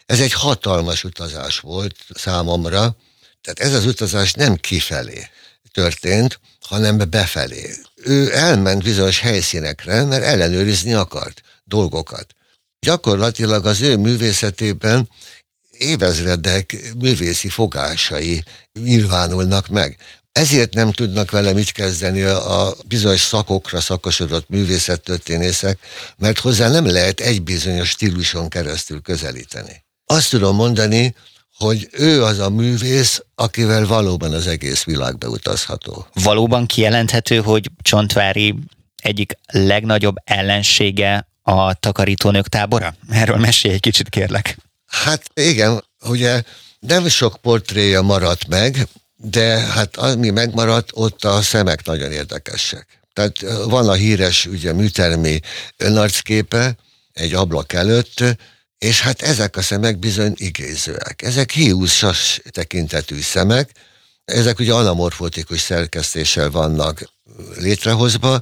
Ez 0.06 0.20
egy 0.20 0.34
hatalmas 0.34 1.04
utazás 1.04 1.60
volt 1.60 1.96
számomra, 2.14 2.96
tehát 3.42 3.60
ez 3.60 3.74
az 3.74 3.86
utazás 3.86 4.34
nem 4.34 4.56
kifelé 4.56 5.28
történt, 5.72 6.40
hanem 6.60 7.10
befelé. 7.10 7.76
Ő 7.96 8.36
elment 8.36 8.84
bizonyos 8.84 9.20
helyszínekre, 9.20 10.04
mert 10.04 10.24
ellenőrizni 10.24 10.94
akart 10.94 11.42
dolgokat. 11.64 12.36
Gyakorlatilag 12.80 13.66
az 13.66 13.82
ő 13.82 13.98
művészetében 13.98 15.10
évezredek 15.72 16.94
művészi 16.98 17.50
fogásai 17.50 18.44
nyilvánulnak 18.74 19.68
meg. 19.68 19.98
Ezért 20.32 20.74
nem 20.74 20.92
tudnak 20.92 21.32
vele 21.32 21.54
mit 21.54 21.72
kezdeni 21.72 22.22
a 22.22 22.74
bizonyos 22.88 23.22
szakokra 23.22 23.82
szakosodott 23.82 24.50
művészettörténészek, 24.50 25.80
mert 26.18 26.40
hozzá 26.40 26.70
nem 26.70 26.86
lehet 26.86 27.20
egy 27.20 27.42
bizonyos 27.42 27.90
stíluson 27.90 28.50
keresztül 28.50 29.02
közelíteni. 29.02 29.84
Azt 30.06 30.30
tudom 30.30 30.56
mondani, 30.56 31.16
hogy 31.58 31.88
ő 31.92 32.24
az 32.24 32.40
a 32.40 32.50
művész, 32.50 33.24
akivel 33.36 33.86
valóban 33.86 34.34
az 34.34 34.48
egész 34.48 34.84
világ 34.84 35.18
beutazható. 35.18 36.08
Valóban 36.14 36.66
kijelenthető, 36.66 37.38
hogy 37.38 37.70
Csontvári 37.82 38.56
egyik 39.02 39.34
legnagyobb 39.52 40.16
ellensége 40.24 41.28
a 41.42 41.74
takarítónők 41.74 42.48
tábora? 42.48 42.96
Erről 43.10 43.38
mesélj 43.38 43.74
egy 43.74 43.80
kicsit, 43.80 44.10
kérlek. 44.10 44.58
Hát 44.86 45.32
igen, 45.34 45.84
ugye 46.06 46.44
nem 46.80 47.08
sok 47.08 47.38
portréja 47.42 48.02
maradt 48.02 48.48
meg, 48.48 48.88
de 49.24 49.60
hát 49.60 49.98
ami 49.98 50.30
megmaradt, 50.30 50.90
ott 50.94 51.24
a 51.24 51.42
szemek 51.42 51.86
nagyon 51.86 52.12
érdekesek. 52.12 52.88
Tehát 53.13 53.42
van 53.66 53.90
a 53.90 53.94
híres 53.94 54.46
ugye 54.46 54.74
műtermi 54.74 55.40
önarcképe 55.78 56.75
egy 57.13 57.34
ablak 57.34 57.74
előtt, 57.74 58.24
és 58.78 59.01
hát 59.01 59.22
ezek 59.22 59.56
a 59.56 59.62
szemek 59.62 59.98
bizony 59.98 60.34
igézőek. 60.38 61.22
Ezek 61.22 61.51
hiúszas 61.51 62.42
tekintetű 62.50 63.20
szemek, 63.20 63.70
ezek 64.25 64.60
ugye 64.60 64.74
anamorfotikus 64.74 65.60
szerkesztéssel 65.60 66.50
vannak 66.50 67.12
létrehozva, 67.58 68.42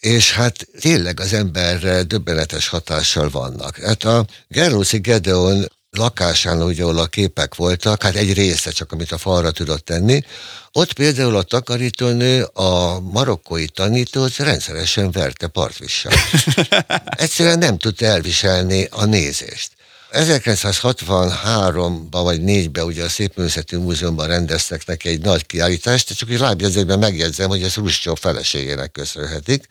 és 0.00 0.32
hát 0.32 0.66
tényleg 0.80 1.20
az 1.20 1.32
emberre 1.32 2.02
döbbenetes 2.02 2.68
hatással 2.68 3.30
vannak. 3.30 3.76
Hát 3.76 4.04
a 4.04 4.26
Gerlóci 4.48 4.98
Gedeon 4.98 5.66
lakásán, 5.90 6.62
ugye, 6.62 6.82
ahol 6.82 6.98
a 6.98 7.06
képek 7.06 7.54
voltak, 7.54 8.02
hát 8.02 8.14
egy 8.14 8.32
része 8.32 8.70
csak, 8.70 8.92
amit 8.92 9.12
a 9.12 9.18
falra 9.18 9.50
tudott 9.50 9.84
tenni, 9.84 10.24
ott 10.72 10.92
például 10.92 11.36
a 11.36 11.42
takarítónő 11.42 12.42
a 12.42 13.00
marokkói 13.00 13.66
tanítót 13.66 14.36
rendszeresen 14.36 15.10
verte 15.10 15.46
partvissal. 15.46 16.12
Egyszerűen 17.04 17.58
nem 17.58 17.78
tudta 17.78 18.04
elviselni 18.04 18.88
a 18.90 19.04
nézést. 19.04 19.70
1963-ban 20.12 22.06
vagy 22.10 22.40
4-ben 22.44 22.84
ugye 22.84 23.04
a 23.04 23.08
Szépművészeti 23.08 23.76
Múzeumban 23.76 24.26
rendeztek 24.26 24.86
neki 24.86 25.08
egy 25.08 25.20
nagy 25.20 25.46
kiállítást, 25.46 26.16
csak 26.16 26.28
hogy 26.28 26.38
lábjegyzékben 26.38 26.98
megjegyzem, 26.98 27.48
hogy 27.48 27.62
ez 27.62 27.74
Ruscsó 27.74 28.14
feleségének 28.14 28.92
köszönhetik. 28.92 29.66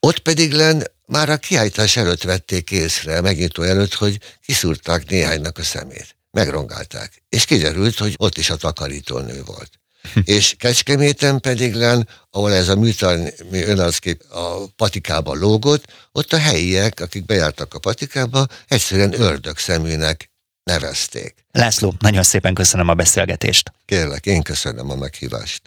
Ott 0.00 0.18
pedig 0.18 0.52
len 0.52 0.86
már 1.12 1.30
a 1.30 1.36
kiállítás 1.36 1.96
előtt 1.96 2.22
vették 2.22 2.70
észre, 2.70 3.20
megnyitó 3.20 3.62
előtt, 3.62 3.94
hogy 3.94 4.18
kiszúrták 4.44 5.08
néhánynak 5.08 5.58
a 5.58 5.62
szemét. 5.62 6.16
Megrongálták. 6.30 7.22
És 7.28 7.44
kiderült, 7.44 7.98
hogy 7.98 8.14
ott 8.18 8.38
is 8.38 8.50
a 8.50 8.56
takarítónő 8.56 9.42
volt. 9.44 9.70
és 10.24 10.54
Kecskeméten 10.58 11.40
pedig 11.40 11.74
len, 11.74 12.08
ahol 12.30 12.52
ez 12.52 12.68
a 12.68 12.76
műtani 12.76 13.32
önarckép 13.50 14.22
a 14.30 14.66
patikában 14.76 15.38
lógott, 15.38 15.84
ott 16.12 16.32
a 16.32 16.38
helyiek, 16.38 17.00
akik 17.00 17.24
bejártak 17.24 17.74
a 17.74 17.78
patikába, 17.78 18.46
egyszerűen 18.68 19.20
ördög 19.20 19.58
szeműnek 19.58 20.30
nevezték. 20.64 21.34
László, 21.50 21.94
nagyon 21.98 22.22
szépen 22.22 22.54
köszönöm 22.54 22.88
a 22.88 22.94
beszélgetést. 22.94 23.72
Kérlek, 23.84 24.26
én 24.26 24.42
köszönöm 24.42 24.90
a 24.90 24.94
meghívást. 24.94 25.62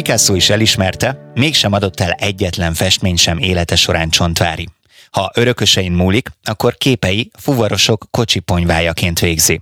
Picasso 0.00 0.34
is 0.34 0.50
elismerte, 0.50 1.30
mégsem 1.34 1.72
adott 1.72 2.00
el 2.00 2.10
egyetlen 2.10 2.74
festmény 2.74 3.16
sem 3.16 3.38
élete 3.38 3.76
során 3.76 4.10
Csontvári. 4.10 4.68
Ha 5.10 5.30
örökösein 5.34 5.92
múlik, 5.92 6.28
akkor 6.42 6.76
képei 6.76 7.30
fuvarosok 7.38 8.06
kocsiponyvájaként 8.10 9.18
végzi. 9.18 9.60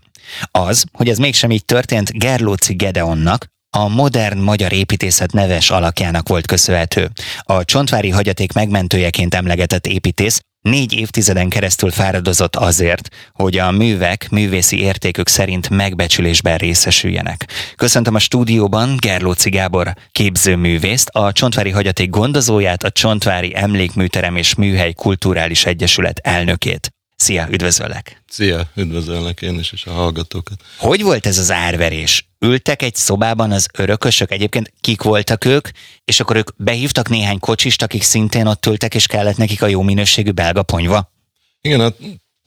Az, 0.51 0.85
hogy 0.93 1.09
ez 1.09 1.19
mégsem 1.19 1.51
így 1.51 1.65
történt 1.65 2.19
Gerlóci 2.19 2.75
Gedeonnak, 2.75 3.47
a 3.77 3.89
modern 3.89 4.39
magyar 4.39 4.73
építészet 4.73 5.33
neves 5.33 5.71
alakjának 5.71 6.29
volt 6.29 6.47
köszönhető. 6.47 7.11
A 7.43 7.65
csontvári 7.65 8.11
hagyaték 8.11 8.53
megmentőjeként 8.53 9.35
emlegetett 9.35 9.87
építész 9.87 10.41
Négy 10.61 10.93
évtizeden 10.95 11.49
keresztül 11.49 11.91
fáradozott 11.91 12.57
azért, 12.57 13.09
hogy 13.33 13.59
a 13.59 13.71
művek 13.71 14.29
művészi 14.31 14.81
értékük 14.81 15.29
szerint 15.29 15.71
megbecsülésben 15.71 16.57
részesüljenek. 16.57 17.49
Köszöntöm 17.77 18.15
a 18.15 18.19
stúdióban 18.19 18.97
Gerlóci 18.97 19.51
Gábor 19.51 19.95
képzőművészt, 20.13 21.09
a 21.09 21.33
Csontvári 21.33 21.71
Hagyaték 21.71 22.11
gondozóját, 22.11 22.83
a 22.83 22.91
Csontvári 22.91 23.53
Emlékműterem 23.57 24.37
és 24.37 24.55
Műhely 24.55 24.93
Kulturális 24.93 25.67
Egyesület 25.67 26.19
elnökét. 26.19 26.93
Szia, 27.23 27.49
üdvözöllek! 27.51 28.23
Szia, 28.29 28.71
üdvözöllek 28.75 29.43
én 29.43 29.59
is, 29.59 29.73
és 29.73 29.85
a 29.85 29.93
hallgatókat. 29.93 30.63
Hogy 30.77 31.03
volt 31.03 31.27
ez 31.27 31.39
az 31.39 31.51
árverés? 31.51 32.29
Ültek 32.39 32.83
egy 32.83 32.95
szobában 32.95 33.53
az 33.53 33.67
örökösök, 33.79 34.31
egyébként 34.31 34.73
kik 34.81 35.03
voltak 35.03 35.45
ők, 35.45 35.69
és 36.05 36.21
akkor 36.21 36.37
ők 36.37 36.57
behívtak 36.57 37.09
néhány 37.09 37.39
kocsist, 37.39 37.83
akik 37.83 38.03
szintén 38.03 38.47
ott 38.47 38.67
ültek, 38.67 38.95
és 38.95 39.07
kellett 39.07 39.37
nekik 39.37 39.63
a 39.63 39.67
jó 39.67 39.83
minőségű 39.83 40.31
belga 40.31 40.63
ponyva? 40.63 41.13
Igen, 41.61 41.81
a 41.81 41.93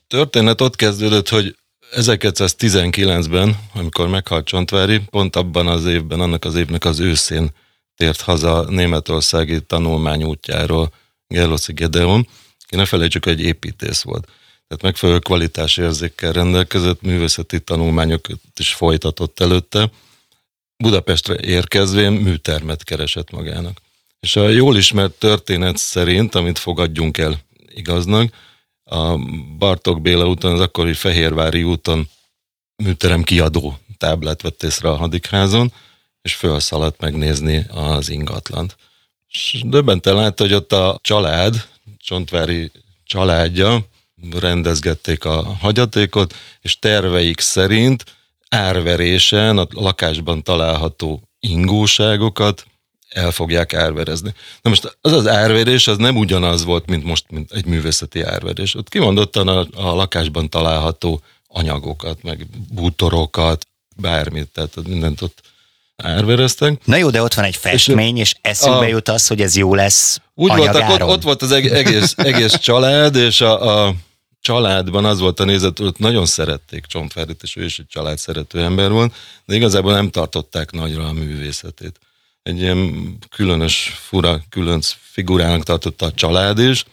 történet 0.08 0.62
ott 0.62 0.76
kezdődött, 0.76 1.30
hogy 1.30 1.56
1919-ben, 1.96 3.58
amikor 3.74 4.08
meghalt 4.08 4.46
Csontvári, 4.46 5.00
pont 5.10 5.36
abban 5.36 5.68
az 5.68 5.86
évben, 5.86 6.20
annak 6.20 6.46
az 6.46 6.56
évnek 6.56 6.86
az 6.86 7.00
őszén 7.00 7.50
tért 7.96 8.22
haza 8.22 8.66
németországi 8.70 9.62
tanulmányútjáról 9.62 10.94
Gerloszi 11.28 11.74
Gedeon, 11.74 12.28
ki 12.68 12.76
ne 12.76 12.86
felejtsük, 12.86 13.24
hogy 13.24 13.34
egy 13.34 13.46
építész 13.46 14.02
volt 14.02 14.28
tehát 14.72 14.86
megfelelő 14.86 15.20
kvalitásérzékkel 15.20 16.32
rendelkezett, 16.32 17.02
művészeti 17.02 17.60
tanulmányokat 17.60 18.40
is 18.58 18.74
folytatott 18.74 19.40
előtte. 19.40 19.92
Budapestre 20.78 21.36
érkezvén 21.40 22.12
műtermet 22.12 22.84
keresett 22.84 23.32
magának. 23.32 23.82
És 24.20 24.36
a 24.36 24.48
jól 24.48 24.78
ismert 24.78 25.12
történet 25.12 25.78
szerint, 25.78 26.36
amit 26.36 26.58
fogadjunk 26.58 27.18
el 27.18 27.40
igaznak, 27.68 28.34
a 28.84 29.18
Bartok 29.58 30.02
Béla 30.02 30.28
úton, 30.28 30.54
az 30.54 30.60
akkori 30.60 30.94
Fehérvári 30.94 31.64
úton 31.64 32.10
műterem 32.76 33.24
kiadó 33.24 33.80
táblát 33.98 34.42
vett 34.42 34.64
észre 34.64 34.90
a 34.90 34.96
hadikházon, 34.96 35.74
és 36.22 36.34
felszaladt 36.34 37.02
megnézni 37.02 37.66
az 37.70 38.10
ingatlant. 38.10 38.78
És 39.30 39.62
döbbenten 39.66 40.16
látta, 40.16 40.44
hogy 40.44 40.54
ott 40.54 40.72
a 40.74 41.00
család, 41.02 41.70
Csontvári 41.98 42.72
családja 43.04 43.90
rendezgették 44.40 45.26
a 45.26 45.44
hagyatékot, 45.60 46.36
és 46.62 46.80
terveik 46.80 47.40
szerint 47.40 48.04
árverésen 48.50 49.58
a 49.58 49.68
lakásban 49.72 50.44
található 50.44 51.22
ingóságokat 51.40 52.66
el 53.10 53.32
fogják 53.32 53.74
árverezni. 53.74 54.34
Na 54.62 54.70
most 54.70 54.98
az 55.02 55.12
az 55.12 55.28
árverés 55.28 55.88
az 55.88 55.98
nem 55.98 56.18
ugyanaz 56.18 56.64
volt, 56.64 56.86
mint 56.86 57.04
most, 57.04 57.26
mint 57.30 57.52
egy 57.52 57.66
művészeti 57.66 58.22
árverés. 58.22 58.76
Ott 58.76 58.90
kimondottan 58.90 59.48
a, 59.48 59.68
a 59.74 59.96
lakásban 59.96 60.50
található 60.50 61.22
anyagokat, 61.48 62.24
meg 62.24 62.48
bútorokat, 62.74 63.68
bármit, 63.96 64.48
tehát 64.48 64.88
mindent 64.88 65.22
ott 65.22 65.42
árvereztek. 65.96 66.86
Na 66.86 66.96
jó, 66.96 67.10
de 67.10 67.22
ott 67.22 67.34
van 67.34 67.46
egy 67.46 67.56
festmény, 67.56 68.18
és, 68.18 68.32
és 68.32 68.40
eszünkbe 68.42 68.86
a, 68.86 68.88
jut 68.88 69.10
az, 69.10 69.28
hogy 69.28 69.42
ez 69.42 69.56
jó 69.56 69.76
lesz 69.76 70.22
Úgy 70.34 70.56
voltak, 70.56 70.90
ott, 70.90 71.04
ott 71.04 71.24
volt 71.24 71.42
az 71.42 71.52
egész, 71.52 72.14
egész 72.18 72.58
család, 72.58 73.16
és 73.16 73.42
a, 73.42 73.86
a 73.86 73.94
családban 74.42 75.06
az 75.06 75.20
volt 75.20 75.40
a 75.40 75.44
nézet, 75.44 75.78
hogy 75.78 75.94
nagyon 75.98 76.26
szerették 76.26 76.86
Csontvárit, 76.86 77.44
és 77.44 77.56
ő 77.56 77.64
is 77.64 77.80
egy 77.80 77.88
család 77.88 78.18
szerető 78.18 78.64
ember 78.64 78.92
volt, 78.92 79.14
de 79.46 79.56
igazából 79.56 79.94
nem 79.94 80.10
tartották 80.10 80.72
nagyra 80.72 81.08
a 81.08 81.14
művészetét. 81.14 82.00
Egy 82.44 82.60
ilyen 82.60 83.18
különös, 83.30 84.00
fura, 84.00 84.42
különc 84.50 84.96
figurának 85.02 85.64
tartotta 85.64 86.06
a 86.06 86.14
család 86.14 86.60
is, 86.60 86.86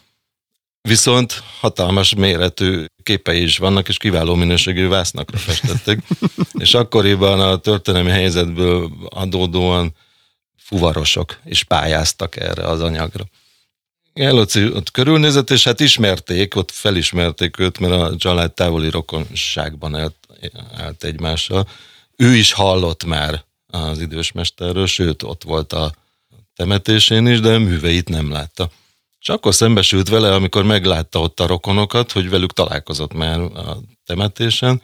viszont 0.81 1.43
hatalmas 1.61 2.15
méretű 2.15 2.85
képei 3.03 3.43
is 3.43 3.59
vannak, 3.59 3.89
és 3.89 3.97
kiváló 3.97 4.35
minőségű 4.35 4.89
vásznakra 4.89 5.39
festettek. 5.39 6.03
és 6.65 6.75
akkoriban 6.75 7.41
a 7.41 7.57
történelmi 7.57 8.11
helyzetből 8.11 8.91
adódóan 9.09 9.95
fuvarosok 10.57 11.39
is 11.45 11.65
pályáztak 11.65 12.37
erre 12.37 12.67
az 12.67 12.81
anyagra. 12.81 13.25
Eloci 14.21 14.65
ott 14.73 14.91
körülnézett, 14.91 15.51
és 15.51 15.65
hát 15.65 15.81
ismerték, 15.81 16.57
ott 16.57 16.71
felismerték 16.71 17.59
őt, 17.59 17.79
mert 17.79 17.93
a 17.93 18.17
család 18.17 18.53
távoli 18.53 18.91
rokonságban 18.91 19.95
állt, 19.95 20.15
állt 20.77 21.05
egymással. 21.05 21.69
Ő 22.17 22.35
is 22.35 22.53
hallott 22.53 23.05
már 23.05 23.45
az 23.67 24.01
idős 24.01 24.33
mesterről, 24.33 24.87
sőt, 24.87 25.23
ott 25.23 25.43
volt 25.43 25.73
a 25.73 25.93
temetésén 26.55 27.27
is, 27.27 27.41
de 27.41 27.59
műveit 27.59 28.09
nem 28.09 28.31
látta. 28.31 28.71
És 29.21 29.29
akkor 29.29 29.55
szembesült 29.55 30.09
vele, 30.09 30.35
amikor 30.35 30.65
meglátta 30.65 31.21
ott 31.21 31.41
a 31.41 31.47
rokonokat, 31.47 32.13
hogy 32.13 32.31
velük 32.31 32.53
találkozott 32.53 33.13
már 33.13 33.41
a 33.41 33.79
temetésen, 34.05 34.83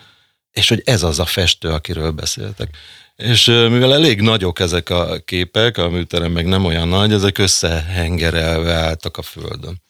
és 0.50 0.68
hogy 0.68 0.82
ez 0.84 1.02
az 1.02 1.18
a 1.18 1.24
festő, 1.24 1.68
akiről 1.68 2.10
beszéltek. 2.10 2.76
És 3.16 3.44
mivel 3.47 3.94
elég 3.94 4.21
nagyok 4.21 4.61
ezek 4.61 4.90
a 4.90 5.18
képek, 5.25 5.78
a 5.78 5.88
műterem 5.88 6.33
meg 6.33 6.47
nem 6.47 6.64
olyan 6.64 6.88
nagy, 6.88 7.12
ezek 7.12 7.38
összehengerelve 7.38 8.73
álltak 8.73 9.16
a 9.16 9.23
földön. 9.23 9.83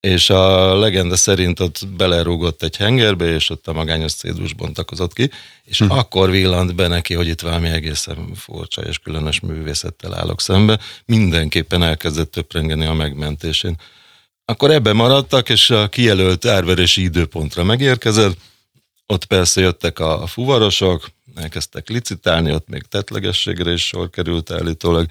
És 0.00 0.30
a 0.30 0.74
legenda 0.78 1.16
szerint 1.16 1.60
ott 1.60 1.88
belerúgott 1.96 2.62
egy 2.62 2.76
hengerbe, 2.76 3.24
és 3.24 3.50
ott 3.50 3.68
a 3.68 3.72
magányos 3.72 4.12
cédus 4.12 4.52
bontakozott 4.52 5.12
ki, 5.12 5.30
és 5.64 5.78
hm. 5.78 5.90
akkor 5.90 6.30
villant 6.30 6.74
be 6.74 6.86
neki, 6.86 7.14
hogy 7.14 7.28
itt 7.28 7.40
valami 7.40 7.68
egészen 7.68 8.34
furcsa 8.34 8.82
és 8.82 8.98
különös 8.98 9.40
művészettel 9.40 10.14
állok 10.14 10.40
szembe. 10.40 10.78
Mindenképpen 11.04 11.82
elkezdett 11.82 12.30
töprengeni 12.30 12.86
a 12.86 12.92
megmentésén. 12.92 13.76
Akkor 14.44 14.70
ebbe 14.70 14.92
maradtak, 14.92 15.48
és 15.48 15.70
a 15.70 15.88
kijelölt 15.88 16.46
árverési 16.46 17.02
időpontra 17.02 17.64
megérkezett, 17.64 18.36
ott 19.06 19.24
persze 19.24 19.60
jöttek 19.60 19.98
a 19.98 20.26
fuvarosok, 20.26 21.10
elkezdtek 21.40 21.88
licitálni, 21.88 22.52
ott 22.52 22.68
még 22.68 22.82
tetlegességre 22.82 23.72
is 23.72 23.86
sor 23.86 24.10
került 24.10 24.50
állítólag, 24.50 25.06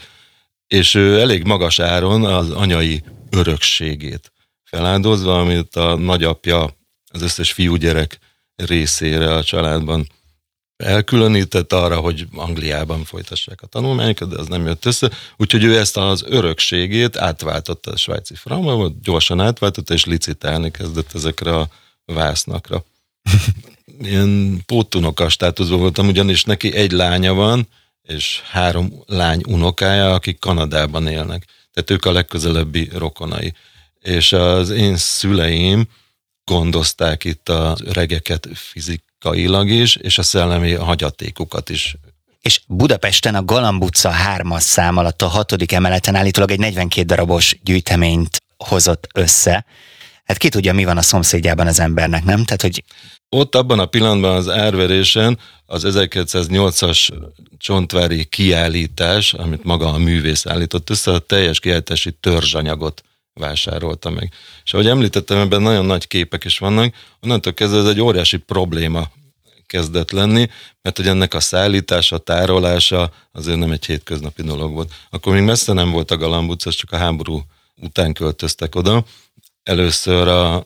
és 0.68 0.96
ő 0.96 1.20
elég 1.20 1.44
magas 1.44 1.80
áron 1.80 2.26
az 2.26 2.50
anyai 2.52 3.04
örökségét 3.30 4.32
feláldozva, 4.64 5.40
amit 5.40 5.76
a 5.76 5.96
nagyapja 5.96 6.78
az 7.12 7.22
összes 7.22 7.52
fiúgyerek 7.52 8.20
részére 8.56 9.34
a 9.34 9.44
családban 9.44 10.08
elkülönített 10.84 11.74
arra, 11.74 12.00
hogy 12.00 12.28
Angliában 12.36 13.04
folytassák 13.04 13.62
a 13.62 13.68
tanulmányokat, 13.68 14.30
de 14.30 14.40
az 14.40 14.48
nem 14.48 14.66
jött 14.66 14.86
össze, 14.86 15.12
úgyhogy 15.38 15.64
ő 15.64 15.78
ezt 15.78 15.98
az 15.98 16.24
örökségét 16.28 17.18
átváltotta 17.18 17.92
a 17.92 17.98
svájci 17.98 18.36
frankba, 18.36 18.92
gyorsan 19.04 19.40
átváltotta, 19.40 19.94
és 19.94 20.06
licitálni 20.06 20.72
kezdett 20.72 21.14
ezekre 21.14 21.56
a 21.56 21.70
vásznakra. 22.06 22.84
Ilyen 24.02 24.62
pótunoka 24.66 25.30
státuszban 25.30 25.80
voltam, 25.80 26.08
ugyanis 26.08 26.44
neki 26.44 26.76
egy 26.76 26.92
lánya 26.92 27.34
van, 27.34 27.68
és 28.04 28.42
három 28.52 28.94
lány 29.06 29.42
unokája, 29.48 30.14
akik 30.14 30.40
Kanadában 30.40 31.08
élnek. 31.08 31.46
Tehát 31.74 31.90
ők 31.90 32.06
a 32.06 32.12
legközelebbi 32.12 32.90
rokonai 32.94 33.54
és 34.00 34.34
az 34.34 34.70
én 34.70 34.98
szüleim 34.98 35.88
gondozták 36.44 37.24
itt 37.24 37.50
az 37.50 37.82
öregeket 37.82 38.48
fizikailag 38.54 39.70
is, 39.70 39.96
és 39.96 40.18
a 40.18 40.24
szellemi 40.24 40.74
hagyatékukat 40.74 41.70
is 41.70 41.96
és 42.42 42.62
Budapesten 42.68 43.36
a 43.36 43.46
Galamb 43.46 43.84
utca 43.84 44.10
3 44.10 44.58
szám 44.58 44.98
alatt 44.98 45.22
a 45.22 45.28
hatodik 45.28 45.72
emeleten 45.72 46.16
állítólag 46.16 46.52
egy 46.52 46.60
42 46.60 47.06
darabos 47.06 47.58
gyűjteményt 47.64 48.42
hozott 48.58 49.08
össze. 49.14 49.66
Hát 50.24 50.38
ki 50.38 50.50
tudja, 50.50 50.74
mi 50.74 50.84
van 50.84 50.98
a 50.98 51.02
szomszédjában 51.02 51.68
az 51.68 51.80
embernek, 51.80 52.24
nem? 52.24 52.44
Tehát, 52.44 52.62
hogy... 52.62 52.84
Ott 53.30 53.56
abban 53.56 53.80
a 53.80 53.86
pillanatban 53.86 54.36
az 54.36 54.50
árverésen 54.50 55.40
az 55.66 55.84
1908-as 55.88 57.10
csontvári 57.58 58.26
kiállítás, 58.26 59.34
amit 59.34 59.64
maga 59.64 59.94
a 59.94 59.98
művész 59.98 60.46
állított 60.46 60.90
össze, 60.90 61.12
a 61.12 61.20
teljes 61.20 61.60
kiállítási 61.60 62.12
törzsanyagot 62.12 63.04
vásárolta 63.34 64.10
meg. 64.10 64.34
És 64.64 64.74
ahogy 64.74 64.88
említettem, 64.88 65.38
ebben 65.38 65.62
nagyon 65.62 65.86
nagy 65.86 66.08
képek 66.08 66.44
is 66.44 66.58
vannak, 66.58 66.96
onnantól 67.22 67.54
kezdve 67.54 67.80
ez 67.80 67.86
egy 67.86 68.02
óriási 68.02 68.38
probléma 68.38 69.12
kezdett 69.66 70.12
lenni, 70.12 70.50
mert 70.82 70.98
hogy 70.98 71.08
ennek 71.08 71.34
a 71.34 71.40
szállítása, 71.40 72.18
tárolása 72.18 73.12
azért 73.32 73.58
nem 73.58 73.72
egy 73.72 73.86
hétköznapi 73.86 74.42
dolog 74.42 74.74
volt. 74.74 74.94
Akkor 75.10 75.34
még 75.34 75.44
messze 75.44 75.74
nem 75.74 75.92
volt 75.92 76.12
a 76.12 76.18
Galamb 76.18 76.50
utca, 76.50 76.72
csak 76.72 76.92
a 76.92 76.98
háború 76.98 77.42
után 77.76 78.14
költöztek 78.14 78.76
oda. 78.76 79.06
Először 79.64 80.28
a 80.28 80.66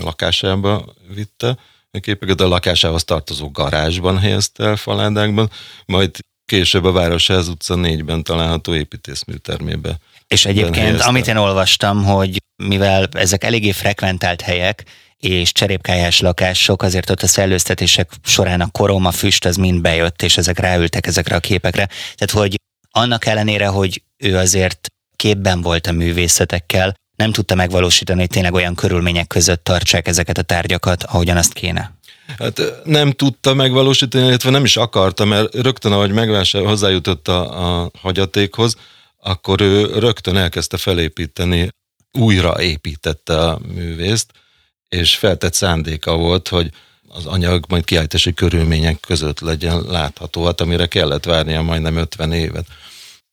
lakásába 0.00 0.84
vitte 1.14 1.58
a 1.94 2.00
képeket, 2.00 2.40
a 2.40 2.48
lakásához 2.48 3.04
tartozó 3.04 3.50
garázsban 3.50 4.18
helyezte 4.18 4.64
el 4.64 4.76
faládákban, 4.76 5.50
majd 5.86 6.10
később 6.44 6.84
a 6.84 6.92
Városház 6.92 7.48
utca 7.48 7.74
négyben 7.74 8.22
található 8.22 8.74
építészműtermébe 8.74 9.98
és 10.26 10.46
egyébként, 10.46 11.00
amit 11.00 11.26
én 11.26 11.36
olvastam, 11.36 12.04
hogy 12.04 12.42
mivel 12.62 13.08
ezek 13.12 13.44
eléggé 13.44 13.72
frekventált 13.72 14.40
helyek, 14.40 14.84
és 15.18 15.52
cserépkályás 15.52 16.20
lakások, 16.20 16.82
azért 16.82 17.10
ott 17.10 17.22
a 17.22 17.26
szellőztetések 17.26 18.10
során 18.24 18.60
a 18.60 18.70
korom, 18.70 19.04
a 19.04 19.10
füst, 19.10 19.44
az 19.44 19.56
mind 19.56 19.80
bejött, 19.80 20.22
és 20.22 20.36
ezek 20.36 20.58
ráültek 20.58 21.06
ezekre 21.06 21.36
a 21.36 21.40
képekre. 21.40 21.88
Tehát, 22.14 22.30
hogy 22.30 22.54
annak 22.90 23.26
ellenére, 23.26 23.66
hogy 23.66 24.02
ő 24.16 24.36
azért 24.36 24.86
képben 25.16 25.60
volt 25.60 25.86
a 25.86 25.92
művészetekkel, 25.92 26.94
nem 27.16 27.32
tudta 27.32 27.54
megvalósítani, 27.54 28.20
hogy 28.20 28.28
tényleg 28.28 28.54
olyan 28.54 28.74
körülmények 28.74 29.26
között 29.26 29.64
tartsák 29.64 30.08
ezeket 30.08 30.38
a 30.38 30.42
tárgyakat, 30.42 31.02
ahogyan 31.02 31.36
azt 31.36 31.52
kéne. 31.52 31.92
Hát 32.38 32.62
nem 32.84 33.12
tudta 33.12 33.54
megvalósítani, 33.54 34.26
illetve 34.26 34.50
nem 34.50 34.64
is 34.64 34.76
akarta, 34.76 35.24
mert 35.24 35.54
rögtön, 35.54 35.92
ahogy 35.92 36.10
megvásárol, 36.10 36.68
hozzájutott 36.68 37.28
a, 37.28 37.82
a 37.82 37.90
hagyatékhoz, 38.00 38.76
akkor 39.20 39.60
ő 39.60 39.98
rögtön 39.98 40.36
elkezdte 40.36 40.76
felépíteni, 40.76 41.68
újra 42.12 42.62
építette 42.62 43.38
a 43.38 43.58
művészt, 43.74 44.30
és 44.88 45.16
feltett 45.16 45.54
szándéka 45.54 46.16
volt, 46.16 46.48
hogy 46.48 46.70
az 47.08 47.26
anyag 47.26 47.64
majd 47.68 47.84
kiállítási 47.84 48.34
körülmények 48.34 49.00
között 49.00 49.40
legyen 49.40 49.82
látható, 49.82 50.44
hát 50.44 50.60
amire 50.60 50.86
kellett 50.86 51.24
várnia 51.24 51.62
majdnem 51.62 51.96
50 51.96 52.32
évet. 52.32 52.66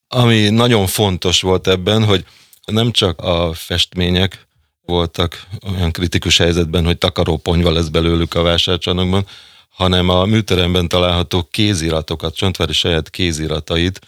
Ami 0.08 0.50
nagyon 0.50 0.88
fontos 0.88 1.41
volt 1.41 1.67
ebben, 1.67 2.04
hogy 2.04 2.26
nem 2.72 2.92
csak 2.92 3.20
a 3.20 3.54
festmények 3.54 4.48
voltak 4.86 5.48
olyan 5.76 5.92
kritikus 5.92 6.38
helyzetben, 6.38 6.86
hogy 6.86 6.98
takaróponyva 6.98 7.72
lesz 7.72 7.88
belőlük 7.88 8.34
a 8.34 8.42
vásárcsarnokban, 8.42 9.26
hanem 9.70 10.10
a 10.10 10.26
műteremben 10.26 10.88
található 10.88 11.48
kéziratokat, 11.52 12.36
Csontvári 12.36 12.74
saját 12.74 13.10
kéziratait 13.10 14.00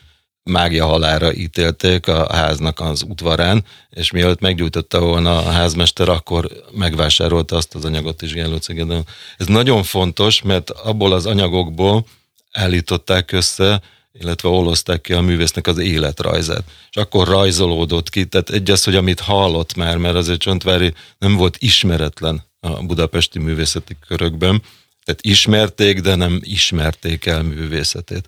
mágia 0.43 0.85
halára 0.85 1.33
ítélték 1.33 2.07
a 2.07 2.33
háznak 2.33 2.79
az 2.79 3.03
udvarán, 3.03 3.65
és 3.89 4.11
mielőtt 4.11 4.39
meggyújtotta 4.39 4.99
volna 4.99 5.37
a 5.37 5.51
házmester, 5.51 6.09
akkor 6.09 6.49
megvásárolta 6.71 7.55
azt 7.55 7.75
az 7.75 7.85
anyagot 7.85 8.21
is 8.21 8.33
Gellócegeden. 8.33 9.05
Ez 9.37 9.47
nagyon 9.47 9.83
fontos, 9.83 10.41
mert 10.41 10.69
abból 10.69 11.13
az 11.13 11.25
anyagokból 11.25 12.05
állították 12.51 13.31
össze, 13.31 13.81
illetve 14.19 14.49
olozták 14.49 15.01
ki 15.01 15.13
a 15.13 15.21
művésznek 15.21 15.67
az 15.67 15.77
életrajzát. 15.77 16.63
És 16.89 16.95
akkor 16.95 17.27
rajzolódott 17.27 18.09
ki, 18.09 18.25
tehát 18.25 18.49
egy 18.49 18.71
az, 18.71 18.83
hogy 18.83 18.95
amit 18.95 19.19
hallott 19.19 19.75
már, 19.75 19.97
mert 19.97 20.15
azért 20.15 20.39
Csontvári 20.39 20.93
nem 21.17 21.35
volt 21.35 21.57
ismeretlen 21.59 22.43
a 22.59 22.83
budapesti 22.83 23.39
művészeti 23.39 23.97
körökben, 24.07 24.61
Tehát 25.05 25.21
ismerték, 25.21 26.01
de 26.01 26.15
nem 26.15 26.39
ismerték 26.41 27.25
el 27.25 27.43
művészetét. 27.43 28.27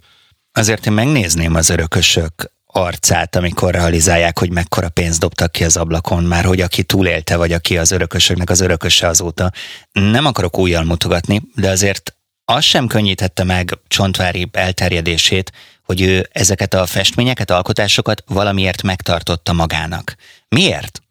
Azért 0.52 0.86
én 0.86 0.94
megnézném 0.94 1.56
az 1.56 1.70
örökösök 1.70 2.52
arcát, 2.66 3.36
amikor 3.36 3.74
realizálják, 3.74 4.40
hogy 4.40 4.52
mekkora 4.52 4.90
pénzt 4.90 5.20
dobtak 5.20 5.52
ki 5.52 5.64
az 5.64 5.78
ablakon, 5.78 6.24
már 6.24 6.46
hogy 6.46 6.62
aki 6.62 6.84
túlélte, 6.84 7.36
vagy 7.36 7.52
aki 7.52 7.78
az 7.78 7.92
örökösöknek 7.92 8.50
az 8.50 8.60
örököse 8.60 9.08
azóta. 9.08 9.52
Nem 9.92 10.26
akarok 10.26 10.58
újjal 10.58 10.84
mutogatni, 10.84 11.42
de 11.56 11.70
azért 11.70 12.16
az 12.46 12.64
sem 12.64 12.88
könnyítette 12.88 13.44
meg 13.44 13.78
Csontvári 13.88 14.50
elterjedését, 14.52 15.52
hogy 15.86 16.02
ő 16.02 16.28
ezeket 16.32 16.74
a 16.74 16.86
festményeket, 16.86 17.52
alkotásokat 17.52 18.24
valamiért 18.28 18.84
megtartotta 18.84 19.54
magának. 19.54 20.16
Miért? 20.48 21.02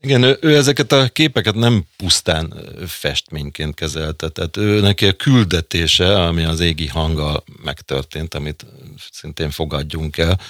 Igen, 0.00 0.22
ő, 0.22 0.38
ő 0.40 0.56
ezeket 0.56 0.92
a 0.92 1.08
képeket 1.08 1.54
nem 1.54 1.84
pusztán 1.96 2.54
festményként 2.86 3.74
kezelte, 3.74 4.28
tehát 4.28 4.56
ő 4.56 4.80
neki 4.80 5.06
a 5.06 5.12
küldetése, 5.12 6.24
ami 6.24 6.42
az 6.42 6.60
égi 6.60 6.86
hanggal 6.86 7.44
megtörtént, 7.62 8.34
amit 8.34 8.66
szintén 9.12 9.50
fogadjunk 9.50 10.18
el, 10.18 10.40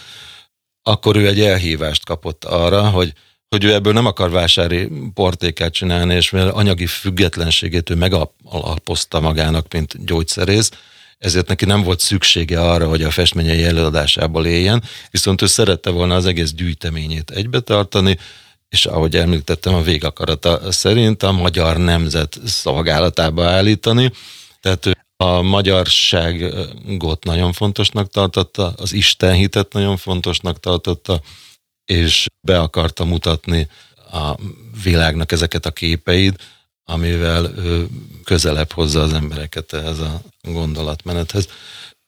akkor 0.83 1.17
ő 1.17 1.27
egy 1.27 1.41
elhívást 1.41 2.05
kapott 2.05 2.45
arra, 2.45 2.89
hogy 2.89 3.13
hogy 3.49 3.65
ő 3.65 3.73
ebből 3.73 3.93
nem 3.93 4.07
akar 4.07 4.31
vásári 4.31 4.89
portékát 5.15 5.73
csinálni, 5.73 6.15
és 6.15 6.31
mert 6.31 6.53
anyagi 6.53 6.87
függetlenségét 6.87 7.91
ő 7.91 7.95
megalapozta 7.95 9.21
magának, 9.21 9.73
mint 9.73 10.05
gyógyszerész, 10.05 10.71
ezért 11.25 11.49
neki 11.49 11.65
nem 11.65 11.83
volt 11.83 12.01
szüksége 12.01 12.61
arra, 12.61 12.89
hogy 12.89 13.03
a 13.03 13.11
festményei 13.11 13.65
előadásából 13.65 14.47
éljen, 14.47 14.83
viszont 15.11 15.43
ő 15.43 15.47
szerette 15.47 15.91
volna 15.91 16.15
az 16.15 16.27
egész 16.27 16.53
gyűjteményét 16.53 17.31
egybe 17.31 17.61
tartani, 17.61 18.19
és 18.69 18.87
ahogy 18.87 19.17
említettem, 19.17 19.75
a 19.75 19.83
végakarata 19.83 20.73
szerint 20.73 21.23
a 21.23 21.33
magyar 21.33 21.77
nemzet 21.77 22.39
szolgálatába 22.45 23.45
állítani, 23.45 24.13
tehát 24.61 24.87
ő 24.87 24.93
a 25.17 25.43
magyarságot 25.43 27.25
nagyon 27.25 27.53
fontosnak 27.53 28.11
tartotta, 28.11 28.73
az 28.77 28.93
Isten 28.93 29.35
hitet 29.35 29.73
nagyon 29.73 29.97
fontosnak 29.97 30.61
tartotta, 30.61 31.21
és 31.85 32.27
be 32.41 32.59
akarta 32.61 33.05
mutatni 33.05 33.69
a 34.13 34.35
világnak 34.83 35.33
ezeket 35.33 35.67
a 35.67 35.71
képeit, 35.71 36.43
amivel 36.85 37.51
ő 37.57 37.87
közelebb 38.25 38.73
hozza 38.73 39.01
az 39.01 39.13
embereket 39.13 39.73
ehhez 39.73 39.99
a 39.99 40.21
gondolatmenethez. 40.43 41.49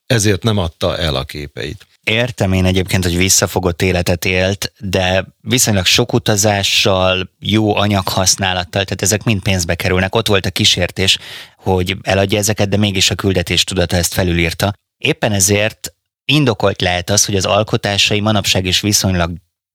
Ezért 0.07 0.43
nem 0.43 0.59
adta 0.59 0.97
el 0.99 1.15
a 1.15 1.25
képeit. 1.25 1.87
Értem 2.05 2.53
én 2.53 2.65
egyébként, 2.65 3.05
hogy 3.05 3.17
visszafogott 3.17 3.83
életet 3.83 4.25
élt, 4.25 4.73
de 4.79 5.27
viszonylag 5.41 5.85
sok 5.85 6.13
utazással, 6.13 7.31
jó 7.39 7.77
anyaghasználattal, 7.77 8.85
tehát 8.85 9.03
ezek 9.03 9.23
mind 9.23 9.43
pénzbe 9.43 9.75
kerülnek. 9.75 10.15
Ott 10.15 10.27
volt 10.27 10.47
a 10.47 10.51
kísértés, 10.51 11.19
hogy 11.57 11.97
eladja 12.03 12.39
ezeket, 12.39 12.69
de 12.69 12.77
mégis 12.77 13.11
a 13.11 13.15
küldetés 13.15 13.65
tudata 13.65 13.97
ezt 13.97 14.13
felülírta. 14.13 14.73
Éppen 14.99 15.33
ezért 15.33 15.95
indokolt 16.25 16.81
lehet 16.81 17.11
az, 17.11 17.25
hogy 17.25 17.37
az 17.37 17.45
alkotásai 17.45 18.21
manapság 18.21 18.65
is 18.67 18.81
viszonylag 18.81 19.31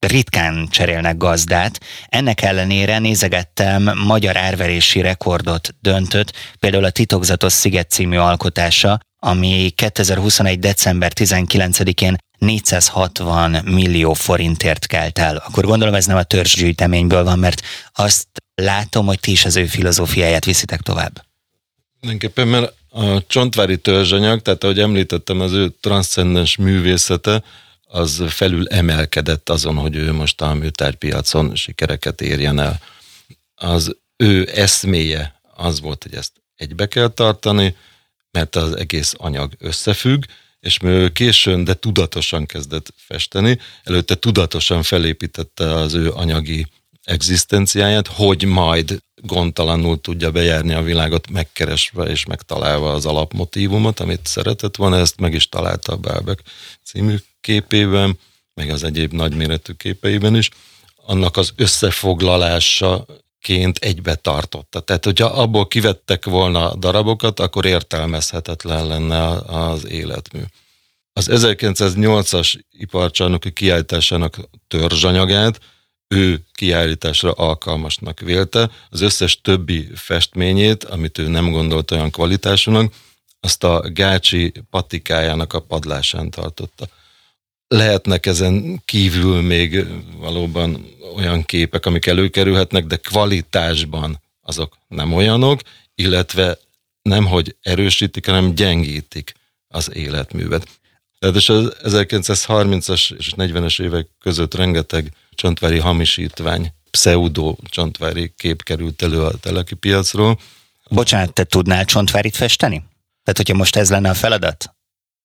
ritkán 0.07 0.67
cserélnek 0.69 1.17
gazdát. 1.17 1.79
Ennek 2.05 2.41
ellenére 2.41 2.99
nézegettem 2.99 3.91
magyar 4.05 4.37
árverési 4.37 5.01
rekordot 5.01 5.75
döntött, 5.81 6.33
például 6.59 6.83
a 6.83 6.89
Titokzatos 6.89 7.53
Sziget 7.53 7.89
című 7.89 8.17
alkotása, 8.17 8.99
ami 9.19 9.69
2021. 9.75 10.59
december 10.59 11.11
19-én 11.15 12.15
460 12.37 13.51
millió 13.65 14.13
forintért 14.13 14.85
kelt 14.85 15.19
el. 15.19 15.35
Akkor 15.35 15.65
gondolom 15.65 15.93
ez 15.93 16.05
nem 16.05 16.17
a 16.17 16.23
törzsgyűjteményből 16.23 17.23
van, 17.23 17.39
mert 17.39 17.61
azt 17.93 18.27
látom, 18.55 19.05
hogy 19.05 19.19
ti 19.19 19.31
is 19.31 19.45
az 19.45 19.55
ő 19.55 19.65
filozófiáját 19.65 20.45
viszitek 20.45 20.81
tovább. 20.81 21.25
Mindenképpen, 21.99 22.47
mert 22.47 22.73
a 22.89 23.27
csontvári 23.27 23.77
törzsanyag, 23.77 24.41
tehát 24.41 24.63
ahogy 24.63 24.79
említettem, 24.79 25.39
az 25.39 25.51
ő 25.51 25.73
transzcendens 25.81 26.55
művészete, 26.55 27.43
az 27.91 28.23
felül 28.27 28.67
emelkedett 28.67 29.49
azon, 29.49 29.75
hogy 29.75 29.95
ő 29.95 30.13
most 30.13 30.41
a 30.41 30.53
műtárpiacon 30.53 31.55
sikereket 31.55 32.21
érjen 32.21 32.59
el. 32.59 32.79
Az 33.55 33.95
ő 34.17 34.49
eszméje 34.53 35.41
az 35.55 35.79
volt, 35.79 36.03
hogy 36.03 36.13
ezt 36.13 36.31
egybe 36.55 36.87
kell 36.87 37.07
tartani, 37.07 37.75
mert 38.31 38.55
az 38.55 38.75
egész 38.75 39.13
anyag 39.17 39.53
összefügg, 39.59 40.23
és 40.59 40.77
ő 40.81 41.09
későn, 41.09 41.63
de 41.63 41.73
tudatosan 41.73 42.45
kezdett 42.45 42.93
festeni, 42.95 43.59
előtte 43.83 44.15
tudatosan 44.15 44.83
felépítette 44.83 45.73
az 45.73 45.93
ő 45.93 46.11
anyagi 46.11 46.67
egzisztenciáját, 47.03 48.07
hogy 48.07 48.43
majd 48.43 49.01
gondtalanul 49.15 50.01
tudja 50.01 50.31
bejárni 50.31 50.73
a 50.73 50.81
világot, 50.81 51.29
megkeresve 51.29 52.03
és 52.03 52.25
megtalálva 52.25 52.93
az 52.93 53.05
alapmotívumot, 53.05 53.99
amit 53.99 54.27
szeretett 54.27 54.75
volna, 54.75 54.97
ezt 54.97 55.19
meg 55.19 55.33
is 55.33 55.49
találta 55.49 55.91
a 55.91 55.97
Bábek 55.97 56.39
című 56.83 57.15
képében, 57.41 58.19
meg 58.53 58.69
az 58.69 58.83
egyéb 58.83 59.13
nagyméretű 59.13 59.73
képeiben 59.73 60.35
is. 60.35 60.49
Annak 60.95 61.37
az 61.37 61.53
összefoglalása 61.55 63.05
ként 63.39 63.77
egybe 63.77 64.15
tartotta. 64.15 64.79
Tehát, 64.79 65.05
hogyha 65.05 65.25
abból 65.25 65.67
kivettek 65.67 66.25
volna 66.25 66.75
darabokat, 66.75 67.39
akkor 67.39 67.65
értelmezhetetlen 67.65 68.87
lenne 68.87 69.27
az 69.37 69.87
életmű. 69.87 70.41
Az 71.13 71.29
1908-as 71.31 72.61
iparcsarnoki 72.71 73.53
kiállításának 73.53 74.37
törzsanyagát 74.67 75.59
ő 76.07 76.45
kiállításra 76.53 77.31
alkalmasnak 77.31 78.19
vélte. 78.19 78.69
Az 78.89 79.01
összes 79.01 79.41
többi 79.41 79.89
festményét, 79.95 80.83
amit 80.83 81.17
ő 81.17 81.27
nem 81.27 81.51
gondolt 81.51 81.91
olyan 81.91 82.11
kvalitásúnak, 82.11 82.93
azt 83.39 83.63
a 83.63 83.81
Gácsi 83.93 84.53
patikájának 84.69 85.53
a 85.53 85.59
padlásán 85.59 86.29
tartotta. 86.29 86.87
Lehetnek 87.73 88.25
ezen 88.25 88.81
kívül 88.85 89.41
még 89.41 89.85
valóban 90.17 90.85
olyan 91.15 91.43
képek, 91.43 91.85
amik 91.85 92.05
előkerülhetnek, 92.05 92.85
de 92.85 92.95
kvalitásban 92.95 94.21
azok 94.41 94.77
nem 94.87 95.13
olyanok, 95.13 95.61
illetve 95.95 96.57
nem 97.01 97.25
hogy 97.25 97.55
erősítik, 97.61 98.25
hanem 98.25 98.55
gyengítik 98.55 99.33
az 99.67 99.95
életművet. 99.95 100.67
Tehát 101.19 101.35
és 101.35 101.49
az 101.49 101.75
1930-as 101.83 103.17
és 103.17 103.33
40-es 103.37 103.81
évek 103.81 104.07
között 104.19 104.53
rengeteg 104.53 105.13
csontvári 105.35 105.79
hamisítvány, 105.79 106.73
pseudo 106.91 107.55
csontvári 107.63 108.33
kép 108.37 108.63
került 108.63 109.01
elő 109.01 109.21
a 109.21 109.37
teleki 109.37 109.75
piacról. 109.75 110.39
Bocsánat, 110.89 111.33
te 111.33 111.43
tudnál 111.43 111.85
csontvárit 111.85 112.35
festeni? 112.35 112.77
Tehát, 113.23 113.37
hogyha 113.37 113.55
most 113.55 113.75
ez 113.75 113.89
lenne 113.89 114.09
a 114.09 114.13
feladat? 114.13 114.75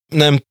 Nem, 0.06 0.44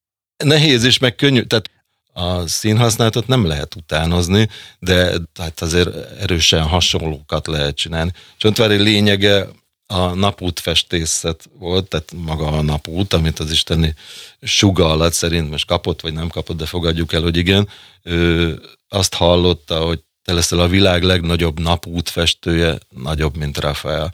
nehéz 0.43 0.83
is, 0.83 0.97
meg 0.97 1.15
könnyű. 1.15 1.41
Tehát 1.41 1.73
a 2.17 2.47
színhasználatot 2.47 3.27
nem 3.27 3.45
lehet 3.45 3.75
utánozni, 3.75 4.49
de 4.79 5.17
tehát 5.33 5.61
azért 5.61 5.95
erősen 6.19 6.61
hasonlókat 6.61 7.47
lehet 7.47 7.75
csinálni. 7.75 8.11
Csontvári 8.37 8.77
lényege 8.77 9.47
a 9.87 10.13
napútfestészet 10.13 11.49
volt, 11.59 11.87
tehát 11.87 12.11
maga 12.15 12.47
a 12.47 12.61
napút, 12.61 13.13
amit 13.13 13.39
az 13.39 13.51
isteni 13.51 13.95
suga 14.41 14.91
alatt 14.91 15.13
szerint 15.13 15.49
most 15.49 15.67
kapott, 15.67 16.01
vagy 16.01 16.13
nem 16.13 16.29
kapott, 16.29 16.57
de 16.57 16.65
fogadjuk 16.65 17.13
el, 17.13 17.21
hogy 17.21 17.37
igen, 17.37 17.69
ő 18.03 18.59
azt 18.87 19.13
hallotta, 19.13 19.79
hogy 19.79 19.99
te 20.23 20.33
leszel 20.33 20.59
a 20.59 20.67
világ 20.67 21.03
legnagyobb 21.03 21.59
napútfestője, 21.59 22.77
nagyobb, 22.89 23.37
mint 23.37 23.57
Rafael. 23.57 24.13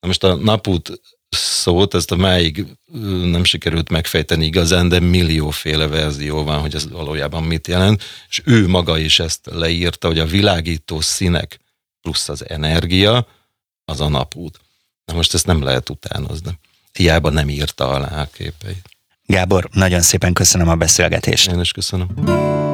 Na 0.00 0.06
most 0.06 0.24
a 0.24 0.34
napút 0.34 1.00
szót, 1.38 1.94
ezt 1.94 2.10
a 2.10 2.16
máig 2.16 2.66
nem 3.22 3.44
sikerült 3.44 3.90
megfejteni 3.90 4.44
igazán, 4.44 4.88
de 4.88 5.00
millióféle 5.00 5.86
verzió 5.86 6.42
van, 6.42 6.60
hogy 6.60 6.74
ez 6.74 6.90
valójában 6.90 7.42
mit 7.42 7.66
jelent, 7.66 8.02
és 8.28 8.42
ő 8.44 8.68
maga 8.68 8.98
is 8.98 9.18
ezt 9.18 9.40
leírta, 9.52 10.06
hogy 10.06 10.18
a 10.18 10.26
világító 10.26 11.00
színek 11.00 11.60
plusz 12.00 12.28
az 12.28 12.48
energia, 12.48 13.26
az 13.84 14.00
a 14.00 14.08
napút. 14.08 14.60
Na 15.04 15.14
most 15.14 15.34
ezt 15.34 15.46
nem 15.46 15.62
lehet 15.62 15.90
utánozni. 15.90 16.58
Hiába 16.92 17.30
nem 17.30 17.48
írta 17.48 17.88
alá 17.88 18.22
a 18.22 18.28
képeit. 18.32 18.88
Gábor, 19.26 19.68
nagyon 19.72 20.00
szépen 20.00 20.32
köszönöm 20.32 20.68
a 20.68 20.74
beszélgetést. 20.74 21.50
Én 21.50 21.60
is 21.60 21.72
köszönöm. 21.72 22.65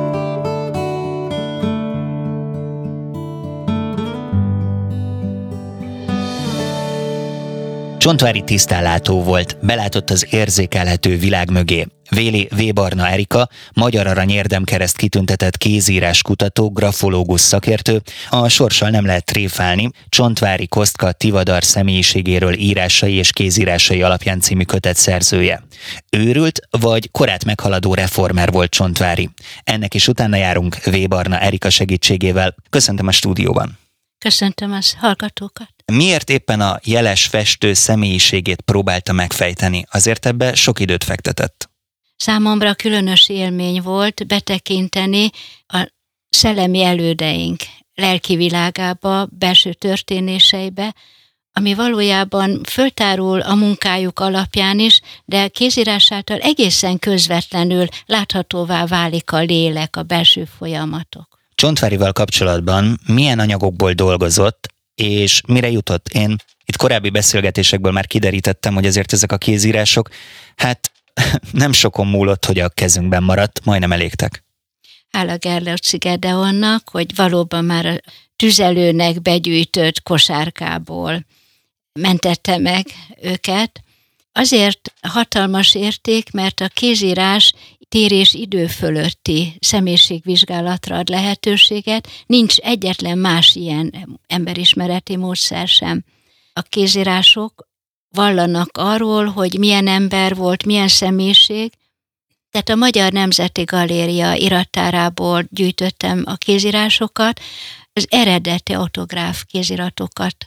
Csontvári 8.03 8.43
tisztánlátó 8.43 9.23
volt, 9.23 9.57
belátott 9.61 10.11
az 10.11 10.27
érzékelhető 10.31 11.17
világ 11.17 11.51
mögé. 11.51 11.87
Véli 12.11 12.49
Vébarna 12.57 13.09
Erika, 13.09 13.49
Magyar 13.75 14.07
Arany 14.07 14.31
érdemkereszt 14.31 14.97
kitüntetett 14.97 15.57
kézírás 15.57 16.23
kutató, 16.23 16.71
grafológus 16.71 17.41
szakértő, 17.41 18.03
a 18.31 18.49
sorssal 18.49 18.91
nem 18.91 19.07
lehet 19.07 19.25
tréfálni, 19.25 19.91
Csontvári 20.09 20.67
Kostka 20.67 21.13
Tivadar 21.13 21.65
személyiségéről 21.65 22.53
írásai 22.53 23.15
és 23.15 23.33
kézírásai 23.33 24.03
alapján 24.03 24.41
című 24.41 24.63
kötet 24.63 24.97
szerzője. 24.97 25.63
Őrült 26.11 26.61
vagy 26.71 27.11
korát 27.11 27.45
meghaladó 27.45 27.95
reformer 27.95 28.51
volt 28.51 28.71
Csontvári. 28.71 29.31
Ennek 29.65 29.95
is 29.95 30.09
utána 30.09 30.37
járunk 30.37 30.85
Vébarna 30.85 31.39
Erika 31.39 31.71
segítségével. 31.71 32.55
Köszöntöm 32.71 33.07
a 33.07 33.13
stúdióban. 33.13 33.81
Köszöntöm 34.23 34.73
az 34.73 34.95
hallgatókat. 34.99 35.71
Miért 35.93 36.31
éppen 36.31 36.61
a 36.61 36.79
jeles 36.85 37.27
festő 37.27 37.73
személyiségét 37.73 38.61
próbálta 38.61 39.13
megfejteni? 39.13 39.85
Azért 39.91 40.27
ebbe 40.27 40.55
sok 40.55 40.81
időt 40.81 41.05
fektetett. 41.05 41.71
Számomra 42.17 42.75
különös 42.75 43.29
élmény 43.29 43.83
volt 43.83 44.27
betekinteni 44.27 45.31
a 45.67 45.93
szellemi 46.29 46.83
elődeink 46.83 47.63
lelki 47.95 48.37
világába, 48.37 49.27
belső 49.31 49.73
történéseibe, 49.73 50.95
ami 51.53 51.75
valójában 51.75 52.61
föltárul 52.69 53.41
a 53.41 53.55
munkájuk 53.55 54.21
alapján 54.21 54.79
is, 54.79 55.01
de 55.25 55.49
kézírás 55.49 56.13
által 56.13 56.39
egészen 56.39 56.99
közvetlenül 56.99 57.87
láthatóvá 58.07 58.87
válik 58.87 59.33
a 59.33 59.39
lélek, 59.39 59.97
a 59.97 60.03
belső 60.03 60.45
folyamatok. 60.45 61.32
Csontvárival 61.63 62.13
kapcsolatban 62.13 63.01
milyen 63.07 63.39
anyagokból 63.39 63.93
dolgozott, 63.93 64.69
és 64.95 65.41
mire 65.47 65.71
jutott? 65.71 66.09
Én 66.09 66.37
itt 66.65 66.77
korábbi 66.77 67.11
beszélgetésekből 67.11 67.93
már 67.93 68.07
kiderítettem, 68.07 68.75
hogy 68.75 68.87
azért 68.87 69.13
ezek 69.13 69.33
a 69.33 69.37
kézírások, 69.37 70.09
hát 70.57 70.91
nem 71.53 71.73
sokon 71.73 72.07
múlott, 72.07 72.45
hogy 72.45 72.59
a 72.59 72.69
kezünkben 72.69 73.23
maradt, 73.23 73.65
majdnem 73.65 73.93
elégtek. 73.93 74.45
Hála 75.11 75.37
Gerlocsi 75.37 75.97
Gedeonnak, 75.97 76.89
hogy 76.91 77.15
valóban 77.15 77.65
már 77.65 77.87
a 77.87 77.97
tüzelőnek 78.37 79.23
begyűjtött 79.23 80.03
kosárkából 80.03 81.25
mentette 81.93 82.59
meg 82.59 82.87
őket. 83.21 83.83
Azért 84.33 84.93
hatalmas 85.01 85.75
érték, 85.75 86.31
mert 86.31 86.61
a 86.61 86.69
kézírás 86.69 87.53
tér 87.93 88.13
és 88.13 88.35
idő 88.35 88.67
fölötti 88.67 89.57
személyiségvizsgálatra 89.61 90.97
ad 90.97 91.09
lehetőséget, 91.09 92.09
nincs 92.27 92.57
egyetlen 92.57 93.19
más 93.19 93.55
ilyen 93.55 94.19
emberismereti 94.27 95.17
módszer 95.17 95.69
sem. 95.69 96.05
A 96.53 96.61
kézírások 96.61 97.69
vallanak 98.15 98.69
arról, 98.73 99.27
hogy 99.27 99.59
milyen 99.59 99.87
ember 99.87 100.35
volt, 100.35 100.65
milyen 100.65 100.89
személyiség, 100.89 101.73
tehát 102.51 102.69
a 102.69 102.75
Magyar 102.75 103.13
Nemzeti 103.13 103.63
Galéria 103.63 104.35
irattárából 104.35 105.45
gyűjtöttem 105.51 106.23
a 106.27 106.35
kézírásokat, 106.35 107.41
az 107.93 108.07
eredeti 108.11 108.73
autográf 108.73 109.45
kéziratokat 109.45 110.45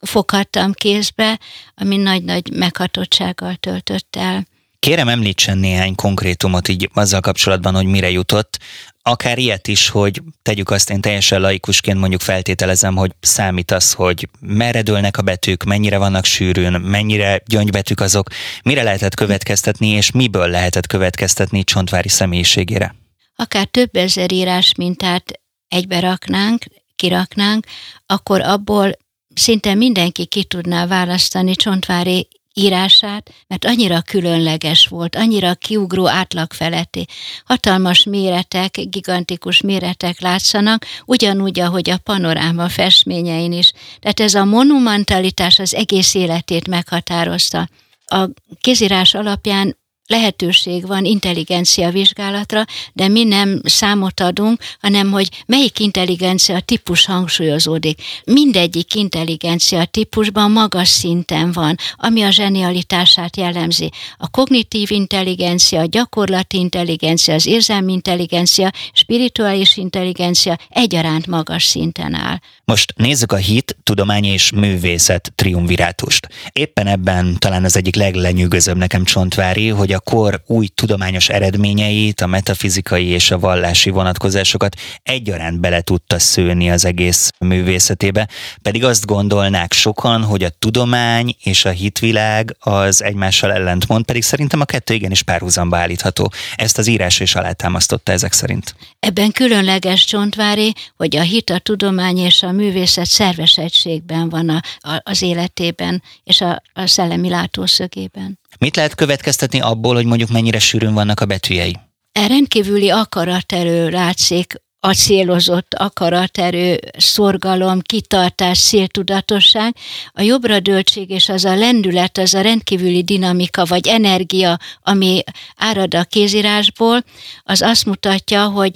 foghattam 0.00 0.72
kézbe, 0.72 1.40
ami 1.74 1.96
nagy-nagy 1.96 2.52
meghatottsággal 2.52 3.54
töltött 3.54 4.16
el. 4.16 4.46
Kérem 4.88 5.08
említsen 5.08 5.58
néhány 5.58 5.94
konkrétumot 5.94 6.68
így 6.68 6.90
azzal 6.94 7.20
kapcsolatban, 7.20 7.74
hogy 7.74 7.86
mire 7.86 8.10
jutott, 8.10 8.58
akár 9.02 9.38
ilyet 9.38 9.68
is, 9.68 9.88
hogy 9.88 10.22
tegyük 10.42 10.70
azt, 10.70 10.90
én 10.90 11.00
teljesen 11.00 11.40
laikusként 11.40 11.98
mondjuk 11.98 12.20
feltételezem, 12.20 12.96
hogy 12.96 13.14
számít 13.20 13.70
az, 13.70 13.92
hogy 13.92 14.28
merre 14.40 14.82
dőlnek 14.82 15.16
a 15.16 15.22
betűk, 15.22 15.64
mennyire 15.64 15.98
vannak 15.98 16.24
sűrűn, 16.24 16.80
mennyire 16.80 17.42
gyöngybetűk 17.46 18.00
azok, 18.00 18.28
mire 18.62 18.82
lehetett 18.82 19.14
következtetni, 19.14 19.88
és 19.88 20.10
miből 20.10 20.48
lehetett 20.48 20.86
következtetni 20.86 21.64
Csontvári 21.64 22.08
személyiségére. 22.08 22.94
Akár 23.36 23.66
több 23.66 23.96
ezer 23.96 24.32
írás 24.32 24.74
mintát 24.76 25.40
egybe 25.68 26.00
raknánk, 26.00 26.64
kiraknánk, 26.96 27.66
akkor 28.06 28.40
abból 28.40 28.92
szinte 29.34 29.74
mindenki 29.74 30.26
ki 30.26 30.44
tudná 30.44 30.86
választani 30.86 31.56
Csontvári 31.56 32.28
írását, 32.58 33.30
mert 33.46 33.64
annyira 33.64 34.00
különleges 34.00 34.86
volt, 34.86 35.16
annyira 35.16 35.54
kiugró 35.54 36.08
átlag 36.08 36.52
feletti. 36.52 37.06
Hatalmas 37.44 38.04
méretek, 38.04 38.78
gigantikus 38.88 39.60
méretek 39.60 40.20
látszanak, 40.20 40.86
ugyanúgy, 41.04 41.60
ahogy 41.60 41.90
a 41.90 41.98
panoráma 41.98 42.68
festményein 42.68 43.52
is. 43.52 43.72
Tehát 44.00 44.20
ez 44.20 44.34
a 44.34 44.44
monumentalitás 44.44 45.58
az 45.58 45.74
egész 45.74 46.14
életét 46.14 46.68
meghatározta. 46.68 47.68
A 48.06 48.28
kézírás 48.60 49.14
alapján 49.14 49.76
lehetőség 50.08 50.86
van 50.86 51.04
intelligencia 51.04 51.90
vizsgálatra, 51.90 52.64
de 52.92 53.08
mi 53.08 53.24
nem 53.24 53.60
számot 53.64 54.20
adunk, 54.20 54.60
hanem 54.80 55.10
hogy 55.10 55.28
melyik 55.46 55.78
intelligencia 55.78 56.60
típus 56.60 57.04
hangsúlyozódik. 57.04 58.02
Mindegyik 58.24 58.94
intelligencia 58.94 59.84
típusban 59.84 60.50
magas 60.50 60.88
szinten 60.88 61.52
van, 61.52 61.76
ami 61.96 62.22
a 62.22 62.30
zsenialitását 62.30 63.36
jellemzi. 63.36 63.90
A 64.16 64.28
kognitív 64.30 64.90
intelligencia, 64.90 65.80
a 65.80 65.86
gyakorlati 65.86 66.58
intelligencia, 66.58 67.34
az 67.34 67.46
érzelmi 67.46 67.92
intelligencia, 67.92 68.70
spirituális 68.92 69.76
intelligencia 69.76 70.58
egyaránt 70.68 71.26
magas 71.26 71.64
szinten 71.64 72.14
áll. 72.14 72.38
Most 72.64 72.92
nézzük 72.96 73.32
a 73.32 73.36
hit, 73.36 73.76
tudomány 73.82 74.24
és 74.24 74.52
művészet 74.52 75.32
triumvirátust. 75.34 76.28
Éppen 76.52 76.86
ebben 76.86 77.36
talán 77.38 77.64
az 77.64 77.76
egyik 77.76 77.94
leglenyűgözőbb 77.94 78.76
nekem 78.76 79.04
Csontvári, 79.04 79.68
hogy 79.68 79.92
a 79.92 79.97
kor 79.98 80.42
új 80.46 80.66
tudományos 80.66 81.28
eredményeit, 81.28 82.20
a 82.20 82.26
metafizikai 82.26 83.06
és 83.06 83.30
a 83.30 83.38
vallási 83.38 83.90
vonatkozásokat 83.90 84.76
egyaránt 85.02 85.60
bele 85.60 85.80
tudta 85.80 86.18
szőni 86.18 86.70
az 86.70 86.84
egész 86.84 87.30
művészetébe, 87.38 88.28
pedig 88.62 88.84
azt 88.84 89.06
gondolnák 89.06 89.72
sokan, 89.72 90.22
hogy 90.22 90.42
a 90.42 90.48
tudomány 90.48 91.36
és 91.42 91.64
a 91.64 91.70
hitvilág 91.70 92.56
az 92.58 93.02
egymással 93.02 93.52
ellentmond, 93.52 94.04
pedig 94.04 94.22
szerintem 94.22 94.60
a 94.60 94.64
kettő 94.64 94.94
igenis 94.94 95.22
párhuzamba 95.22 95.76
állítható. 95.76 96.32
Ezt 96.56 96.78
az 96.78 96.86
írás 96.86 97.20
is 97.20 97.34
alátámasztotta 97.34 98.12
ezek 98.12 98.32
szerint. 98.32 98.74
Ebben 98.98 99.32
különleges 99.32 100.04
Csontvári, 100.04 100.72
hogy 100.96 101.16
a 101.16 101.22
hit, 101.22 101.50
a 101.50 101.58
tudomány 101.58 102.18
és 102.18 102.42
a 102.42 102.52
művészet 102.52 103.06
szerves 103.06 103.58
egységben 103.58 104.28
van 104.28 104.48
a, 104.48 104.60
a, 104.78 105.00
az 105.02 105.22
életében 105.22 106.02
és 106.24 106.40
a, 106.40 106.62
a 106.72 106.86
szellemi 106.86 107.28
látószögében. 107.28 108.38
Mit 108.58 108.76
lehet 108.76 108.94
következtetni 108.94 109.60
abból, 109.60 109.94
hogy 109.94 110.06
mondjuk 110.06 110.30
mennyire 110.30 110.58
sűrűn 110.58 110.94
vannak 110.94 111.20
a 111.20 111.26
betűjei? 111.26 111.76
E 112.12 112.26
rendkívüli 112.26 112.90
akaraterő 112.90 113.88
látszik 113.88 114.54
a 114.80 114.92
célozott 114.92 115.74
akaraterő, 115.74 116.78
szorgalom, 116.98 117.80
kitartás, 117.80 118.58
széltudatosság, 118.58 119.76
a 120.12 120.22
jobbra 120.22 120.60
döltség 120.60 121.10
és 121.10 121.28
az 121.28 121.44
a 121.44 121.56
lendület, 121.56 122.18
az 122.18 122.34
a 122.34 122.40
rendkívüli 122.40 123.02
dinamika 123.02 123.64
vagy 123.64 123.86
energia, 123.86 124.58
ami 124.80 125.22
árad 125.56 125.94
a 125.94 126.04
kézírásból, 126.04 127.04
az 127.42 127.62
azt 127.62 127.84
mutatja, 127.84 128.44
hogy 128.44 128.72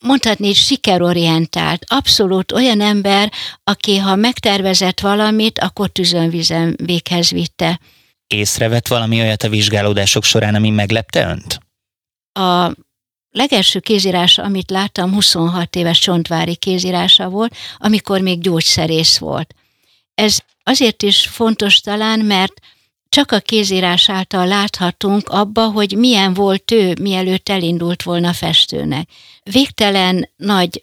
mondhatni, 0.00 0.52
sikerorientált, 0.52 1.84
abszolút 1.88 2.52
olyan 2.52 2.80
ember, 2.80 3.32
aki 3.64 3.96
ha 3.96 4.14
megtervezett 4.14 5.00
valamit, 5.00 5.58
akkor 5.58 5.88
tüzönvizen 5.88 6.76
véghez 6.82 7.30
vitte. 7.30 7.80
Észrevett 8.26 8.86
valami 8.86 9.20
olyat 9.20 9.42
a 9.42 9.48
vizsgálódások 9.48 10.24
során, 10.24 10.54
ami 10.54 10.70
meglepte 10.70 11.28
önt? 11.28 11.60
A 12.32 12.74
legelső 13.30 13.80
kézírás, 13.80 14.38
amit 14.38 14.70
láttam, 14.70 15.12
26 15.12 15.76
éves 15.76 15.98
csontvári 15.98 16.56
kézírása 16.56 17.28
volt, 17.28 17.56
amikor 17.76 18.20
még 18.20 18.40
gyógyszerész 18.40 19.18
volt. 19.18 19.54
Ez 20.14 20.38
azért 20.62 21.02
is 21.02 21.26
fontos 21.26 21.80
talán, 21.80 22.20
mert 22.20 22.52
csak 23.08 23.32
a 23.32 23.40
kézírás 23.40 24.08
által 24.08 24.46
láthatunk 24.46 25.28
abba, 25.28 25.70
hogy 25.70 25.96
milyen 25.96 26.34
volt 26.34 26.70
ő, 26.70 26.94
mielőtt 27.00 27.48
elindult 27.48 28.02
volna 28.02 28.32
festőnek. 28.32 29.08
Végtelen 29.42 30.30
nagy 30.36 30.82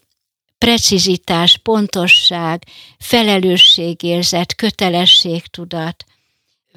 precizitás, 0.57 1.57
pontosság, 1.57 2.63
felelősségérzet, 2.99 4.55
kötelességtudat, 4.55 6.05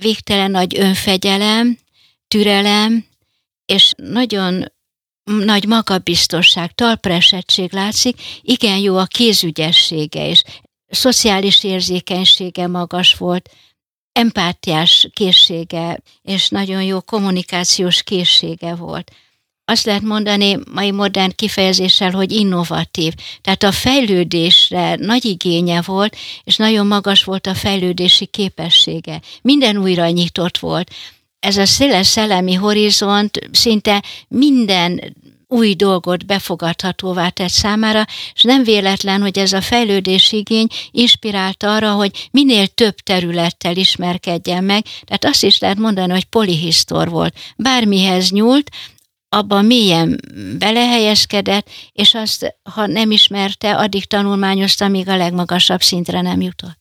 végtelen 0.00 0.50
nagy 0.50 0.78
önfegyelem, 0.78 1.78
türelem, 2.28 3.06
és 3.66 3.92
nagyon 3.96 4.72
nagy 5.24 5.66
magabiztosság, 5.66 6.72
talpresettség 6.72 7.72
látszik, 7.72 8.16
igen 8.42 8.78
jó 8.78 8.96
a 8.96 9.04
kézügyessége, 9.04 10.28
és 10.28 10.42
szociális 10.86 11.64
érzékenysége 11.64 12.66
magas 12.66 13.14
volt, 13.14 13.50
empátiás 14.12 15.08
készsége, 15.12 16.00
és 16.22 16.48
nagyon 16.48 16.82
jó 16.82 17.00
kommunikációs 17.00 18.02
készsége 18.02 18.74
volt. 18.74 19.12
Azt 19.68 19.84
lehet 19.84 20.02
mondani 20.02 20.58
mai 20.72 20.90
modern 20.90 21.32
kifejezéssel, 21.34 22.10
hogy 22.10 22.32
innovatív. 22.32 23.12
Tehát 23.40 23.62
a 23.62 23.72
fejlődésre 23.72 24.94
nagy 24.94 25.24
igénye 25.24 25.82
volt, 25.82 26.16
és 26.44 26.56
nagyon 26.56 26.86
magas 26.86 27.24
volt 27.24 27.46
a 27.46 27.54
fejlődési 27.54 28.26
képessége. 28.26 29.20
Minden 29.42 29.76
újra 29.76 30.08
nyitott 30.08 30.58
volt. 30.58 30.90
Ez 31.40 31.56
a 31.56 31.66
széles 31.66 32.06
szellemi 32.06 32.54
horizont 32.54 33.38
szinte 33.52 34.02
minden 34.28 35.16
új 35.48 35.74
dolgot 35.74 36.26
befogadhatóvá 36.26 37.28
tett 37.28 37.48
számára, 37.48 38.04
és 38.34 38.42
nem 38.42 38.64
véletlen, 38.64 39.20
hogy 39.20 39.38
ez 39.38 39.52
a 39.52 39.60
fejlődési 39.60 40.36
igény 40.36 40.66
inspirált 40.90 41.62
arra, 41.62 41.92
hogy 41.92 42.28
minél 42.30 42.66
több 42.66 42.94
területtel 42.94 43.76
ismerkedjen 43.76 44.64
meg, 44.64 44.84
tehát 45.04 45.24
azt 45.24 45.44
is 45.44 45.58
lehet 45.58 45.78
mondani, 45.78 46.12
hogy 46.12 46.24
polihisztor 46.24 47.08
volt. 47.08 47.34
Bármihez 47.56 48.30
nyúlt, 48.30 48.70
abban 49.28 49.64
mélyen 49.64 50.20
belehelyezkedett, 50.58 51.70
és 51.92 52.14
azt, 52.14 52.56
ha 52.74 52.86
nem 52.86 53.10
ismerte, 53.10 53.76
addig 53.76 54.04
tanulmányozta, 54.04 54.88
míg 54.88 55.08
a 55.08 55.16
legmagasabb 55.16 55.82
szintre 55.82 56.20
nem 56.20 56.40
jutott. 56.40 56.78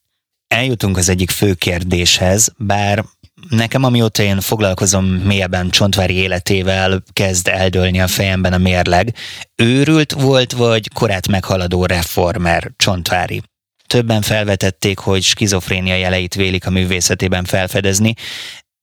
Eljutunk 0.47 0.97
az 0.97 1.10
egyik 1.10 1.29
fő 1.29 1.53
kérdéshez, 1.53 2.53
bár 2.58 3.05
nekem 3.49 3.84
amióta 3.84 4.23
én 4.23 4.39
foglalkozom 4.41 5.05
mélyebben 5.05 5.69
Csontvári 5.69 6.13
életével, 6.13 7.03
kezd 7.13 7.47
eldőlni 7.47 7.99
a 7.99 8.08
fejemben 8.08 8.53
a 8.53 8.58
mérleg. 8.58 9.15
Őrült 9.55 10.12
volt, 10.12 10.51
vagy 10.51 10.89
korát 10.93 11.27
meghaladó 11.27 11.86
reformer 11.86 12.71
Csontvári? 12.77 13.41
Többen 13.88 14.21
felvetették, 14.21 14.97
hogy 14.97 15.23
skizofrénia 15.23 15.95
jeleit 15.95 16.36
vélik 16.36 16.65
a 16.65 16.69
művészetében 16.69 17.43
felfedezni, 17.43 18.13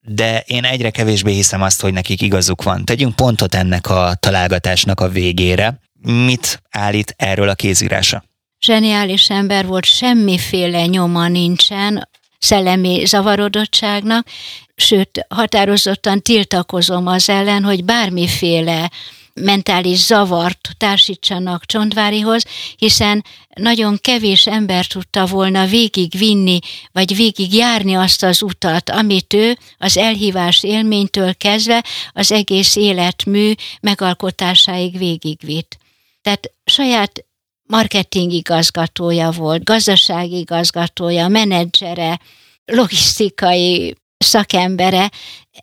de 0.05 0.45
én 0.47 0.65
egyre 0.65 0.91
kevésbé 0.91 1.33
hiszem 1.33 1.63
azt, 1.63 1.81
hogy 1.81 1.93
nekik 1.93 2.21
igazuk 2.21 2.63
van. 2.63 2.85
Tegyünk 2.85 3.17
pontot 3.17 3.55
ennek 3.55 3.91
a 3.91 4.15
találgatásnak 4.21 5.01
a 5.01 5.09
végére. 5.09 5.81
Mit 6.03 6.63
állít 6.71 7.15
erről 7.17 7.49
a 7.49 7.55
kézírása? 7.55 8.25
Zseniális 8.61 9.31
ember 9.31 9.67
volt, 9.67 9.85
semmiféle 9.85 10.87
nyoma 10.87 11.29
nincsen 11.29 12.09
szellemi 12.39 13.05
zavarodottságnak, 13.05 14.27
sőt, 14.75 15.27
határozottan 15.29 16.23
tiltakozom 16.23 17.07
az 17.07 17.29
ellen, 17.29 17.65
hogy 17.65 17.85
bármiféle 17.85 18.91
mentális 19.35 19.99
zavart 19.99 20.69
társítsanak 20.77 21.67
Csontvárihoz, 21.67 22.45
hiszen 22.77 23.25
nagyon 23.55 23.99
kevés 24.01 24.47
ember 24.47 24.87
tudta 24.87 25.27
volna 25.27 25.67
végigvinni, 25.67 26.59
vagy 26.93 27.17
végigjárni 27.17 27.95
azt 27.95 28.23
az 28.23 28.43
utat, 28.43 28.91
amit 28.91 29.35
ő 29.35 29.59
az 29.79 29.97
elhívás 29.97 30.63
élménytől 30.63 31.35
kezdve 31.35 31.85
az 32.13 32.33
egész 32.33 32.77
életmű 32.77 33.53
megalkotásáig 33.81 34.99
végigvitt. 34.99 35.77
Tehát 36.23 36.53
saját 36.65 37.25
marketing 37.63 38.33
igazgatója 38.33 39.31
volt, 39.31 39.65
gazdasági 39.65 40.39
igazgatója, 40.39 41.29
menedzsere, 41.29 42.21
logisztikai 42.65 43.95
szakembere, 44.23 45.11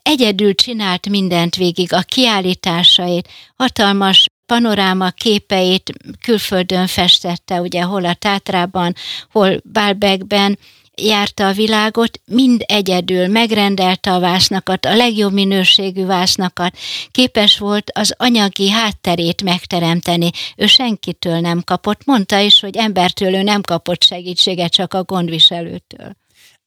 egyedül 0.02 0.54
csinált 0.54 1.08
mindent 1.08 1.56
végig, 1.56 1.92
a 1.92 2.00
kiállításait, 2.00 3.28
hatalmas 3.56 4.26
panoráma 4.46 5.10
képeit 5.10 5.92
külföldön 6.20 6.86
festette, 6.86 7.60
ugye 7.60 7.82
hol 7.82 8.04
a 8.04 8.14
Tátrában, 8.14 8.94
hol 9.30 9.60
Bálbekben, 9.64 10.58
járta 11.02 11.46
a 11.46 11.52
világot, 11.52 12.20
mind 12.24 12.62
egyedül 12.66 13.26
megrendelte 13.26 14.12
a 14.12 14.20
vásznakat, 14.20 14.84
a 14.84 14.96
legjobb 14.96 15.32
minőségű 15.32 16.04
vásznakat, 16.04 16.78
képes 17.10 17.58
volt 17.58 17.90
az 17.94 18.14
anyagi 18.16 18.70
hátterét 18.70 19.42
megteremteni. 19.42 20.30
Ő 20.56 20.66
senkitől 20.66 21.40
nem 21.40 21.62
kapott, 21.62 22.04
mondta 22.04 22.38
is, 22.38 22.60
hogy 22.60 22.76
embertől 22.76 23.34
ő 23.34 23.42
nem 23.42 23.60
kapott 23.60 24.02
segítséget, 24.02 24.72
csak 24.72 24.94
a 24.94 25.04
gondviselőtől. 25.04 26.16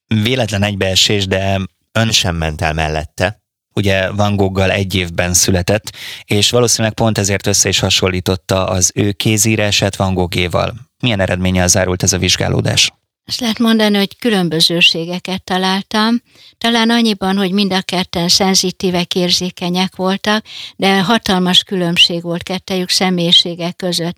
Véletlen 0.08 0.64
egybeesés, 0.64 1.28
de 1.28 1.60
ön 1.94 2.12
sem 2.12 2.36
ment 2.36 2.62
el 2.62 2.74
mellette. 2.74 3.42
Ugye 3.76 4.12
Van 4.12 4.36
Goggal 4.36 4.72
egy 4.72 4.96
évben 4.96 5.34
született, 5.34 5.96
és 6.24 6.50
valószínűleg 6.50 6.94
pont 6.94 7.18
ezért 7.18 7.48
össze 7.48 7.70
is 7.70 7.80
hasonlította 7.80 8.68
az 8.68 8.92
ő 8.96 9.12
kézírását 9.12 9.96
Van 9.96 10.14
Gogéval. 10.14 10.74
Milyen 11.02 11.20
eredménye 11.20 11.68
zárult 11.68 12.04
ez 12.04 12.14
a 12.14 12.18
vizsgálódás? 12.18 12.92
Azt 13.26 13.40
lehet 13.40 13.60
mondani, 13.60 13.98
hogy 13.98 14.18
különbözőségeket 14.18 15.44
találtam. 15.44 16.22
Talán 16.58 16.90
annyiban, 16.90 17.38
hogy 17.38 17.52
mind 17.52 17.74
a 17.74 17.82
ketten 17.82 18.28
szenzitívek, 18.28 19.16
érzékenyek 19.16 19.96
voltak, 19.96 20.46
de 20.76 21.02
hatalmas 21.02 21.64
különbség 21.64 22.22
volt 22.22 22.44
kettejük 22.44 22.90
személyisége 22.90 23.72
között. 23.72 24.18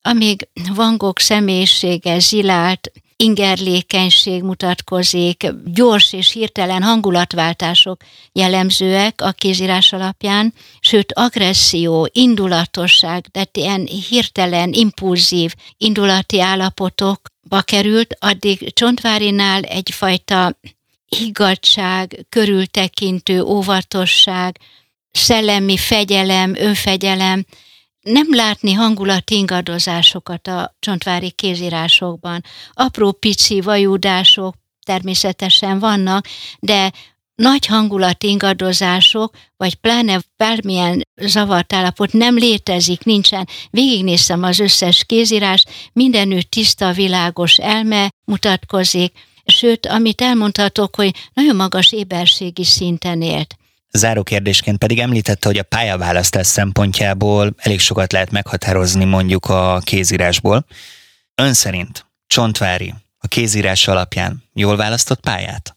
Amíg 0.00 0.48
Van 0.74 0.96
Gogh 0.96 1.20
személyisége 1.20 2.18
zilált, 2.18 2.92
ingerlékenység 3.16 4.42
mutatkozik, 4.42 5.46
gyors 5.64 6.12
és 6.12 6.32
hirtelen 6.32 6.82
hangulatváltások 6.82 8.02
jellemzőek 8.32 9.20
a 9.20 9.30
kézírás 9.30 9.92
alapján, 9.92 10.54
sőt 10.80 11.12
agresszió, 11.12 12.08
indulatosság, 12.12 13.26
tehát 13.26 13.56
ilyen 13.56 13.86
hirtelen, 14.08 14.72
impulzív 14.72 15.54
indulati 15.76 16.40
állapotokba 16.40 17.60
került, 17.62 18.16
addig 18.20 18.72
Csontvárinál 18.72 19.62
egyfajta 19.62 20.58
higgadság, 21.16 22.26
körültekintő, 22.28 23.42
óvatosság, 23.42 24.58
szellemi 25.10 25.76
fegyelem, 25.76 26.54
önfegyelem, 26.56 27.44
nem 28.04 28.34
látni 28.34 28.72
hangulat 28.72 29.30
ingadozásokat 29.30 30.46
a 30.46 30.76
csontvári 30.78 31.30
kézírásokban. 31.30 32.44
Apró 32.72 33.12
pici 33.12 33.60
vajúdások 33.60 34.54
természetesen 34.86 35.78
vannak, 35.78 36.26
de 36.60 36.92
nagy 37.34 37.66
hangulat 37.66 38.22
ingadozások, 38.22 39.36
vagy 39.56 39.74
pláne 39.74 40.20
bármilyen 40.36 41.02
zavart 41.14 41.72
állapot 41.72 42.12
nem 42.12 42.36
létezik, 42.36 43.04
nincsen. 43.04 43.48
Végignéztem 43.70 44.42
az 44.42 44.58
összes 44.58 45.04
kézírás, 45.04 45.64
mindenütt 45.92 46.50
tiszta, 46.50 46.92
világos 46.92 47.56
elme 47.56 48.08
mutatkozik, 48.24 49.12
sőt, 49.44 49.86
amit 49.86 50.20
elmondhatok, 50.20 50.96
hogy 50.96 51.14
nagyon 51.32 51.56
magas 51.56 51.92
éberségi 51.92 52.64
szinten 52.64 53.22
élt. 53.22 53.56
Záró 53.96 54.22
kérdésként 54.22 54.78
pedig 54.78 54.98
említette, 54.98 55.48
hogy 55.48 55.58
a 55.58 55.62
pályaválasztás 55.62 56.46
szempontjából 56.46 57.54
elég 57.56 57.80
sokat 57.80 58.12
lehet 58.12 58.30
meghatározni 58.30 59.04
mondjuk 59.04 59.46
a 59.46 59.80
kézírásból. 59.84 60.66
Ön 61.34 61.54
szerint 61.54 62.06
Csontvári 62.26 62.94
a 63.18 63.26
kézírás 63.26 63.88
alapján 63.88 64.42
jól 64.52 64.76
választott 64.76 65.20
pályát? 65.20 65.76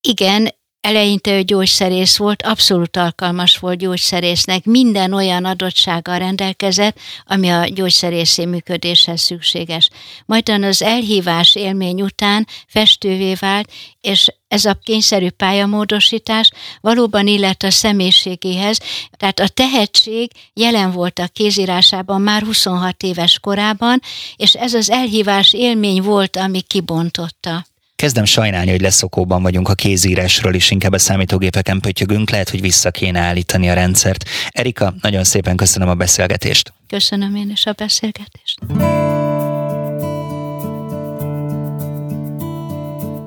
Igen, 0.00 0.54
eleinte 0.84 1.36
ő 1.36 1.42
gyógyszerész 1.42 2.16
volt, 2.16 2.42
abszolút 2.42 2.96
alkalmas 2.96 3.58
volt 3.58 3.78
gyógyszerésznek, 3.78 4.64
minden 4.64 5.12
olyan 5.12 5.44
adottsággal 5.44 6.18
rendelkezett, 6.18 6.98
ami 7.24 7.48
a 7.48 7.64
gyógyszerészi 7.64 8.46
működéshez 8.46 9.20
szükséges. 9.20 9.90
Majd 10.26 10.48
az 10.48 10.82
elhívás 10.82 11.54
élmény 11.54 12.02
után 12.02 12.46
festővé 12.66 13.34
vált, 13.34 13.70
és 14.00 14.28
ez 14.48 14.64
a 14.64 14.78
kényszerű 14.82 15.30
pályamódosítás 15.30 16.50
valóban 16.80 17.26
illet 17.26 17.62
a 17.62 17.70
személyiségéhez, 17.70 18.78
tehát 19.16 19.40
a 19.40 19.48
tehetség 19.48 20.30
jelen 20.52 20.92
volt 20.92 21.18
a 21.18 21.28
kézírásában 21.32 22.20
már 22.20 22.42
26 22.42 23.02
éves 23.02 23.38
korában, 23.40 24.00
és 24.36 24.54
ez 24.54 24.74
az 24.74 24.90
elhívás 24.90 25.52
élmény 25.52 26.02
volt, 26.02 26.36
ami 26.36 26.60
kibontotta. 26.60 27.64
Kezdem 27.96 28.24
sajnálni, 28.24 28.70
hogy 28.70 28.80
leszokóban 28.80 29.42
vagyunk 29.42 29.68
a 29.68 29.74
kézírásról, 29.74 30.54
és 30.54 30.70
inkább 30.70 30.92
a 30.92 30.98
számítógépeken 30.98 31.80
pötyögünk, 31.80 32.30
lehet, 32.30 32.48
hogy 32.48 32.60
vissza 32.60 32.90
kéne 32.90 33.20
állítani 33.20 33.70
a 33.70 33.74
rendszert. 33.74 34.24
Erika, 34.48 34.94
nagyon 35.00 35.24
szépen 35.24 35.56
köszönöm 35.56 35.88
a 35.88 35.94
beszélgetést. 35.94 36.72
Köszönöm 36.88 37.34
én 37.34 37.50
is 37.50 37.66
a 37.66 37.72
beszélgetést. 37.72 38.58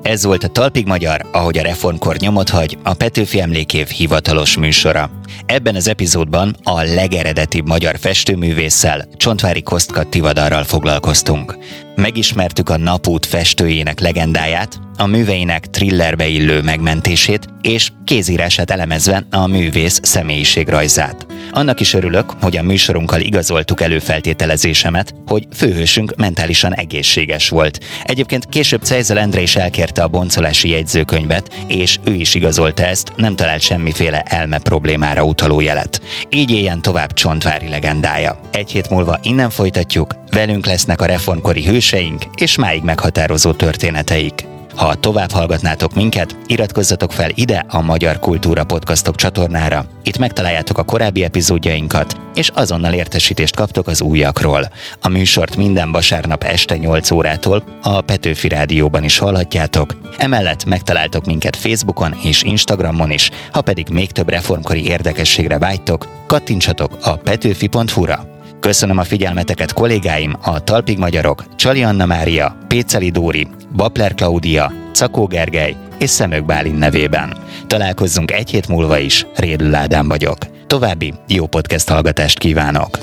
Ez 0.07 0.23
volt 0.23 0.43
a 0.43 0.47
Talpig 0.47 0.85
Magyar, 0.85 1.25
ahogy 1.31 1.57
a 1.57 1.61
reformkor 1.61 2.15
nyomot 2.15 2.49
hagy, 2.49 2.77
a 2.83 2.93
Petőfi 2.93 3.41
Emlékév 3.41 3.87
hivatalos 3.87 4.57
műsora. 4.57 5.09
Ebben 5.45 5.75
az 5.75 5.87
epizódban 5.87 6.55
a 6.63 6.81
legeredetibb 6.81 7.67
magyar 7.67 7.97
festőművésszel, 7.99 9.07
Csontvári 9.17 9.61
Kostka 9.61 10.03
Tivadarral 10.03 10.63
foglalkoztunk. 10.63 11.57
Megismertük 11.95 12.69
a 12.69 12.77
Napút 12.77 13.25
festőjének 13.25 13.99
legendáját, 13.99 14.79
a 14.97 15.05
műveinek 15.05 15.65
thrillerbe 15.65 16.27
illő 16.27 16.61
megmentését 16.61 17.47
és 17.61 17.91
kézírását 18.03 18.71
elemezve 18.71 19.25
a 19.29 19.47
művész 19.47 19.99
személyiségrajzát. 20.03 21.25
Annak 21.51 21.79
is 21.79 21.93
örülök, 21.93 22.33
hogy 22.41 22.57
a 22.57 22.63
műsorunkkal 22.63 23.19
igazoltuk 23.19 23.81
előfeltételezésemet, 23.81 25.13
hogy 25.25 25.47
főhősünk 25.55 26.15
mentálisan 26.15 26.75
egészséges 26.75 27.49
volt. 27.49 27.79
Egyébként 28.03 28.45
később 28.45 28.81
Cejzel 28.81 29.19
Endre 29.19 29.41
is 29.41 29.55
elkérte 29.97 30.03
a 30.03 30.19
boncolási 30.19 30.69
jegyzőkönyvet, 30.69 31.63
és 31.67 31.99
ő 32.03 32.13
is 32.13 32.35
igazolta 32.35 32.85
ezt, 32.85 33.11
nem 33.15 33.35
talált 33.35 33.61
semmiféle 33.61 34.21
elme 34.21 34.59
problémára 34.59 35.23
utaló 35.23 35.59
jelet. 35.61 36.01
Így 36.29 36.51
éljen 36.51 36.81
tovább 36.81 37.13
Csontvári 37.13 37.69
legendája. 37.69 38.39
Egy 38.51 38.71
hét 38.71 38.89
múlva 38.89 39.19
innen 39.21 39.49
folytatjuk, 39.49 40.15
velünk 40.31 40.65
lesznek 40.65 41.01
a 41.01 41.05
reformkori 41.05 41.65
hőseink 41.65 42.23
és 42.35 42.55
máig 42.57 42.83
meghatározó 42.83 43.51
történeteik. 43.51 44.56
Ha 44.77 44.95
tovább 44.95 45.31
hallgatnátok 45.31 45.93
minket, 45.93 46.35
iratkozzatok 46.45 47.11
fel 47.11 47.29
ide 47.33 47.65
a 47.69 47.81
Magyar 47.81 48.19
Kultúra 48.19 48.63
Podcastok 48.63 49.15
csatornára. 49.15 49.85
Itt 50.03 50.17
megtaláljátok 50.17 50.77
a 50.77 50.83
korábbi 50.83 51.23
epizódjainkat, 51.23 52.17
és 52.35 52.49
azonnal 52.49 52.93
értesítést 52.93 53.55
kaptok 53.55 53.87
az 53.87 54.01
újakról. 54.01 54.69
A 55.01 55.09
műsort 55.09 55.55
minden 55.55 55.91
vasárnap 55.91 56.43
este 56.43 56.77
8 56.77 57.11
órától 57.11 57.63
a 57.81 58.01
Petőfi 58.01 58.47
Rádióban 58.47 59.03
is 59.03 59.17
hallhatjátok. 59.17 59.95
Emellett 60.17 60.65
megtaláltok 60.65 61.25
minket 61.25 61.55
Facebookon 61.55 62.15
és 62.23 62.43
Instagramon 62.43 63.11
is, 63.11 63.29
ha 63.51 63.61
pedig 63.61 63.89
még 63.89 64.11
több 64.11 64.29
reformkori 64.29 64.85
érdekességre 64.85 65.57
vágytok, 65.57 66.07
kattintsatok 66.27 66.97
a 67.01 67.15
petőfi.hu-ra. 67.15 68.36
Köszönöm 68.59 68.97
a 68.97 69.03
figyelmeteket 69.03 69.73
kollégáim, 69.73 70.35
a 70.41 70.63
Talpig 70.63 70.97
Magyarok, 70.97 71.55
Csali 71.55 71.83
Anna 71.83 72.05
Mária, 72.05 72.57
Péceli 72.67 73.09
Dóri, 73.09 73.47
Bapler 73.75 74.13
Klaudia, 74.13 74.71
Cakó 74.91 75.25
Gergely 75.25 75.75
és 75.99 76.09
Szemök 76.09 76.45
Bálin 76.45 76.75
nevében. 76.75 77.37
Találkozzunk 77.67 78.31
egy 78.31 78.49
hét 78.49 78.67
múlva 78.67 78.97
is, 78.97 79.25
Rédl 79.35 79.75
Ádám 79.75 80.07
vagyok. 80.07 80.37
További 80.67 81.13
jó 81.27 81.45
podcast 81.45 81.89
hallgatást 81.89 82.39
kívánok! 82.39 82.97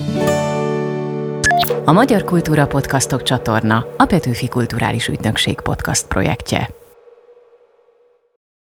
A 1.85 1.93
Magyar 1.93 2.25
Kultúra 2.25 2.67
Podcastok 2.67 3.23
csatorna 3.23 3.87
a 3.97 4.05
Petőfi 4.05 4.49
Kulturális 4.49 5.09
Ügynökség 5.09 5.61
podcast 5.61 6.07
projektje. 6.07 6.84